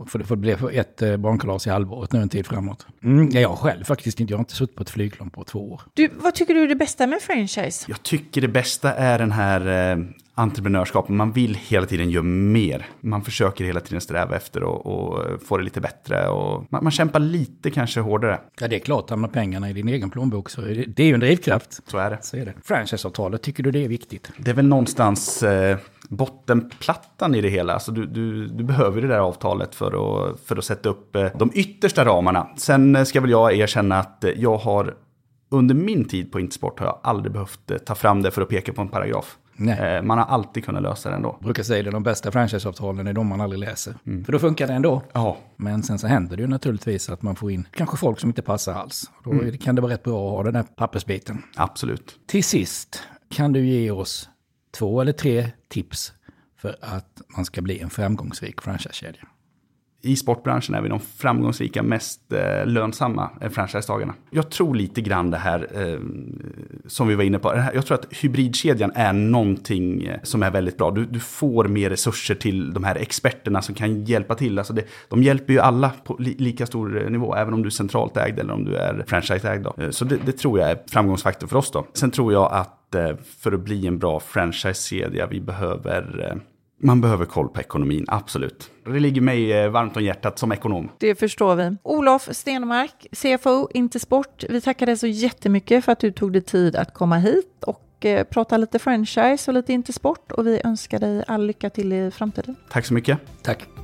för 0.07 0.19
det 0.19 0.25
får 0.25 0.37
bli 0.37 0.57
ett 0.73 1.03
barnkalas 1.19 1.67
i 1.67 1.71
halvåret 1.71 2.13
nu 2.13 2.21
en 2.23 2.29
tid 2.29 2.47
framåt. 2.47 2.87
Mm, 3.05 3.29
ja, 3.33 3.41
jag 3.41 3.59
själv 3.59 3.85
faktiskt 3.85 4.21
inte, 4.21 4.33
jag 4.33 4.39
har 4.39 4.43
inte 4.43 4.55
suttit 4.55 4.77
på 4.77 4.83
ett 4.83 4.91
flygplan 4.91 5.31
på 5.31 5.45
två 5.45 5.73
år. 5.73 5.81
Du, 5.95 6.09
vad 6.23 6.35
tycker 6.35 6.55
du 6.55 6.63
är 6.63 6.69
det 6.69 6.75
bästa 6.77 7.07
med 7.07 7.21
franchise? 7.23 7.85
Jag 7.89 8.03
tycker 8.03 8.41
det 8.41 8.49
bästa 8.49 8.93
är 8.95 9.19
den 9.19 9.33
här 9.33 9.97
entreprenörskapen. 10.41 11.17
Man 11.17 11.33
vill 11.33 11.55
hela 11.55 11.87
tiden 11.87 12.11
göra 12.11 12.23
mer. 12.23 12.87
Man 13.01 13.23
försöker 13.23 13.65
hela 13.65 13.81
tiden 13.81 14.01
sträva 14.01 14.37
efter 14.37 14.63
och, 14.63 14.87
och 14.87 15.43
få 15.43 15.57
det 15.57 15.65
lite 15.65 15.81
bättre. 15.81 16.29
Och 16.29 16.65
man, 16.71 16.85
man 16.85 16.91
kämpar 16.91 17.21
lite 17.21 17.71
kanske 17.71 18.01
hårdare. 18.01 18.41
Ja, 18.61 18.69
det 18.69 18.77
är 18.77 18.81
klart, 18.81 19.11
hamnar 19.11 19.29
pengarna 19.29 19.71
i 19.71 19.73
din 19.73 19.89
egen 19.89 20.11
plånbok 20.11 20.51
så 20.51 20.63
är 20.63 20.75
det, 20.75 20.85
det 20.85 21.03
är 21.03 21.07
ju 21.07 21.15
en 21.15 21.21
drivkraft. 21.21 21.91
Så 21.91 21.99
är 21.99 22.11
det. 22.11 22.19
Så 22.23 22.37
är 22.37 22.45
det. 22.45 22.55
Franchiseavtalet, 22.65 23.43
tycker 23.43 23.63
du 23.63 23.71
det 23.71 23.85
är 23.85 23.89
viktigt? 23.89 24.31
Det 24.37 24.51
är 24.51 24.55
väl 24.55 24.69
någonstans 24.69 25.43
eh, 25.43 25.79
bottenplattan 26.09 27.35
i 27.35 27.41
det 27.41 27.49
hela. 27.49 27.73
Alltså 27.75 27.93
du, 27.93 28.07
du, 28.07 28.47
du 28.47 28.65
behöver 28.65 29.03
det 29.03 29.09
där 29.09 29.19
avtalet 29.19 29.75
för 29.75 29.87
att, 29.87 30.41
för 30.41 30.57
att 30.57 30.65
sätta 30.65 30.89
upp 30.89 31.17
eh, 31.17 31.27
de 31.39 31.51
yttersta 31.55 32.05
ramarna. 32.05 32.49
Sen 32.57 32.97
eh, 32.97 33.05
ska 33.05 33.21
väl 33.21 33.31
jag 33.31 33.57
erkänna 33.57 33.99
att 33.99 34.25
eh, 34.25 34.31
jag 34.31 34.57
har 34.57 34.95
under 35.51 35.75
min 35.75 36.05
tid 36.05 36.33
på 36.33 36.41
Intersport 36.41 36.79
har 36.79 36.87
jag 36.87 36.99
aldrig 37.03 37.33
behövt 37.33 37.71
eh, 37.71 37.79
ta 37.79 37.95
fram 37.95 38.23
det 38.23 38.31
för 38.31 38.43
att 38.43 38.49
peka 38.49 38.73
på 38.73 38.83
en 38.83 38.89
paragraf. 38.89 39.39
Nej. 39.61 39.97
Eh, 39.97 40.03
man 40.03 40.19
har 40.19 40.25
alltid 40.25 40.65
kunnat 40.65 40.83
lösa 40.83 41.11
det 41.11 41.17
ändå. 41.17 41.37
Jag 41.39 41.45
brukar 41.45 41.63
säga 41.63 41.83
det, 41.83 41.91
de 41.91 42.03
bästa 42.03 42.31
franchiseavtalen 42.33 43.07
är 43.07 43.13
de 43.13 43.27
man 43.27 43.41
aldrig 43.41 43.61
läser. 43.61 43.95
För 44.25 44.33
då 44.33 44.39
funkar 44.39 44.67
det 44.67 44.73
ändå. 44.73 45.03
Ja, 45.13 45.37
Men 45.57 45.83
sen 45.83 45.99
så 45.99 46.07
händer 46.07 46.37
det 46.37 46.43
ju 46.43 46.49
naturligtvis 46.49 47.11
att 47.11 47.23
man 47.23 47.37
får 47.37 47.51
in 47.51 47.67
kanske 47.77 47.97
folk 47.97 48.21
som 48.21 48.31
inte 48.31 48.43
passar 48.43 48.75
alls. 48.75 49.11
Då 49.25 49.33
det- 49.33 49.59
kan 49.59 49.75
det 49.75 49.83
vara 49.83 49.93
rätt 49.93 50.03
bra 50.03 50.27
att 50.31 50.37
ha 50.37 50.43
den 50.43 50.55
där 50.55 50.63
pappersbiten. 50.63 51.43
absolut. 51.57 52.19
Till 52.27 52.45
sist, 52.45 53.03
kan 53.31 53.53
du 53.53 53.67
ge 53.67 53.91
oss 53.91 54.29
två 54.79 55.01
eller 55.01 55.13
tre 55.13 55.51
tips 55.69 56.13
för 56.59 56.77
att 56.81 57.21
man 57.37 57.45
ska 57.45 57.63
bli 57.63 57.81
en 57.81 57.91
framgångsrik 57.91 58.61
franchisekedja? 58.61 59.21
I 60.03 60.17
sportbranschen 60.17 60.75
är 60.75 60.83
vi 60.83 60.89
de 60.89 61.01
framgångsrika, 61.01 61.83
mest 61.83 62.33
eh, 62.33 62.67
lönsamma 62.67 63.31
eh, 63.41 63.51
franchisetagarna. 63.51 64.15
Jag 64.31 64.51
tror 64.51 64.75
lite 64.75 65.01
grann 65.01 65.31
det 65.31 65.37
här 65.37 65.69
eh, 65.75 65.99
som 66.87 67.09
vi 67.09 67.15
var 67.15 67.25
inne 67.25 67.39
på. 67.39 67.51
Här, 67.51 67.73
jag 67.75 67.87
tror 67.87 67.99
att 67.99 68.07
hybridkedjan 68.11 68.93
är 68.95 69.13
någonting 69.13 70.03
eh, 70.05 70.21
som 70.23 70.43
är 70.43 70.51
väldigt 70.51 70.77
bra. 70.79 70.91
Du, 70.91 71.05
du 71.05 71.21
får 71.21 71.65
mer 71.65 71.91
resurser 71.91 72.35
till 72.35 72.73
de 72.73 72.85
här 72.85 72.97
experterna 72.97 73.63
som 73.63 73.75
kan 73.75 74.05
hjälpa 74.05 74.35
till. 74.35 74.59
Alltså 74.59 74.73
det, 74.73 74.85
de 75.09 75.23
hjälper 75.23 75.53
ju 75.53 75.59
alla 75.59 75.91
på 76.05 76.17
li, 76.19 76.35
lika 76.39 76.67
stor 76.67 77.03
eh, 77.03 77.11
nivå, 77.11 77.35
även 77.35 77.55
om 77.55 77.63
du 77.63 77.67
är 77.67 77.71
centralt 77.71 78.17
ägd 78.17 78.39
eller 78.39 78.55
om 78.55 78.65
du 78.65 78.77
är 78.77 79.05
franchiseägd. 79.07 79.67
Eh, 79.79 79.91
Så 79.91 80.05
det, 80.05 80.19
det 80.27 80.33
tror 80.33 80.59
jag 80.59 80.71
är 80.71 80.79
framgångsfaktor 80.91 81.47
för 81.47 81.57
oss 81.57 81.71
då. 81.71 81.87
Sen 81.93 82.11
tror 82.11 82.33
jag 82.33 82.53
att 82.53 82.95
eh, 82.95 83.17
för 83.39 83.53
att 83.53 83.61
bli 83.61 83.87
en 83.87 83.99
bra 83.99 84.21
franchisekedja, 84.21 85.27
vi 85.27 85.41
behöver 85.41 86.31
eh, 86.31 86.37
man 86.81 87.01
behöver 87.01 87.25
koll 87.25 87.49
på 87.49 87.61
ekonomin, 87.61 88.05
absolut. 88.09 88.71
Det 88.85 89.01
ligger 89.01 89.21
mig 89.21 89.53
eh, 89.53 89.71
varmt 89.71 89.97
om 89.97 90.05
hjärtat 90.05 90.39
som 90.39 90.53
ekonom. 90.53 90.89
Det 90.99 91.15
förstår 91.15 91.55
vi. 91.55 91.77
Olof 91.83 92.29
Stenmark, 92.31 93.07
CFO 93.13 93.69
Intersport. 93.75 94.45
Vi 94.49 94.61
tackar 94.61 94.87
dig 94.87 94.97
så 94.97 95.07
jättemycket 95.07 95.85
för 95.85 95.93
att 95.93 96.01
du 96.01 96.13
tog 96.13 96.33
dig 96.33 96.43
tid 96.43 96.77
att 96.77 96.95
komma 96.95 97.17
hit 97.17 97.65
och 97.67 98.07
eh, 98.07 98.25
prata 98.25 98.57
lite 98.57 98.79
franchise 98.79 99.51
och 99.51 99.55
lite 99.55 99.73
Intersport. 99.73 100.33
Och 100.33 100.47
vi 100.47 100.61
önskar 100.65 100.99
dig 100.99 101.25
all 101.27 101.47
lycka 101.47 101.71
till 101.71 101.93
i 101.93 102.11
framtiden. 102.11 102.57
Tack 102.71 102.87
så 102.87 102.95
mycket. 102.95 103.19
Tack. 103.43 103.80